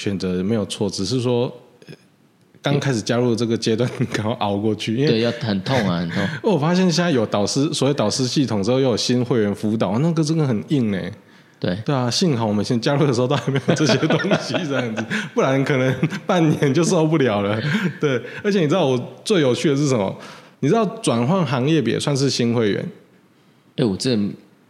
[0.00, 1.52] 选择没有错，只是说。
[2.62, 6.22] 刚开始加入这个阶段，赶快熬过去，因为对要很痛啊，很痛。
[6.52, 11.00] 我发现现在有导师，所谓导师系统之后，又有新会员辅导，那个真的很硬呢。
[11.58, 15.94] 对对啊，幸好我们先加入的时候都还没有这些东西这样子， 不然可能
[16.26, 17.58] 半年就受不了了。
[17.98, 20.14] 对，而且你知道我最有趣的是什么？
[20.60, 22.86] 你知道转换行业别算是新会员？
[23.76, 24.14] 哎，我这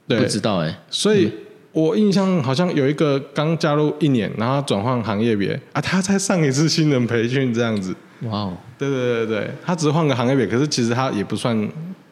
[0.07, 1.33] 不知道哎，所以。
[1.73, 7.95] 我印象好像有一个刚加入一年，然后转换行业别啊，他在上一次新人培训这样子。
[8.23, 11.69] 哇哦，对对对对，他只是换个行业别，可是其实他也不算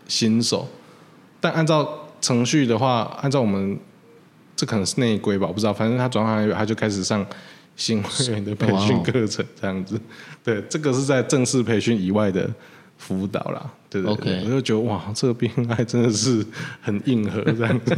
[0.06, 0.66] 新手。
[1.40, 3.78] 但按照程序的话，按照我们
[4.56, 5.72] 这可能是内规吧，我不知道。
[5.72, 7.24] 反正他转换行业别，他就开始上
[7.76, 9.96] 新会员的培训课程这样子。
[9.96, 10.00] 哇
[10.44, 12.48] 对，这个是在正式培训以外的
[12.96, 13.70] 辅导啦。
[13.90, 16.44] 对对对.我就觉得哇，这个 BNI 真的是
[16.80, 17.96] 很硬核这样子。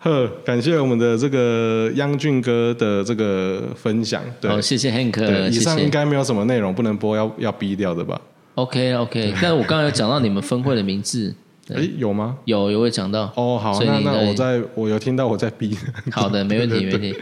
[0.02, 4.22] 呵，感谢我们的这个央俊哥的这个分享。
[4.40, 5.48] 对，好，谢谢 Hank。
[5.50, 8.18] 以上应该没有什么内容不能播，要要逼掉的吧
[8.54, 9.34] ？OK OK。
[9.42, 11.34] 但我刚刚有讲到你们分会的名字，
[11.74, 12.38] 哎，有吗？
[12.46, 13.30] 有，有会讲到。
[13.34, 15.76] 哦，好，那那我在我有听到我在逼。
[16.10, 17.14] 好的，没问题，没问题。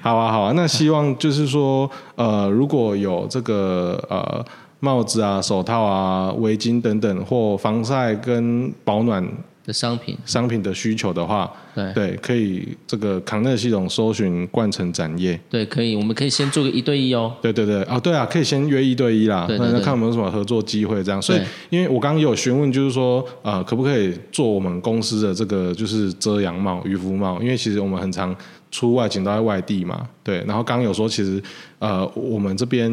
[0.00, 0.52] 好啊，好啊。
[0.56, 4.42] 那希望就是说，呃，如果有这个呃
[4.80, 9.22] 帽子啊、手套啊、围巾等等，或防晒跟保暖。
[9.64, 21.22] 的商品，商品的需求的话，对对，可以这个康乐系统搜寻冠城展业，对，可以，我们可以先做个一对一哦，对对对，啊、哦，对啊，可以先约一对一啦，那看有没有什么合作机会这样。
[21.22, 21.40] 所以，
[21.70, 27.40] 因为我刚刚有询问，就是说，呃，可不可以做我们公司的这个就是遮阳帽、渔夫帽？
[27.40, 28.34] 因为其实我们很常
[28.70, 30.38] 出外景都在外地嘛，对。
[30.46, 31.40] 然后刚刚有说，其实
[31.78, 32.90] 呃，我们这边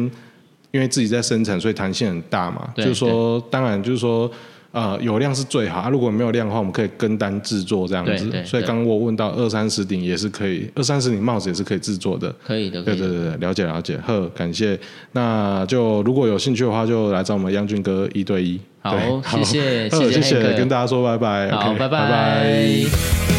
[0.70, 4.30] 因为自己在生产，所以弹性很大嘛，就是说，当然就是说。
[4.72, 8.30] 呃，有量是最好，啊、如果没有量的话，我们可以跟单制作这样子。
[8.44, 12.32] 所以刚刚我问到二三十顶也是可以，二三十顶帽子也是可以制作的。
[12.46, 13.96] 可以的，对对对对，了解了解。
[14.06, 14.78] 呵，感谢。
[15.12, 18.60] 那就如果有兴趣的话，就来找我们央俊哥一对一。
[18.82, 21.50] 好，谢谢，谢谢，跟大家说拜拜。
[21.50, 21.88] 好拜。
[21.88, 23.29] 拜拜。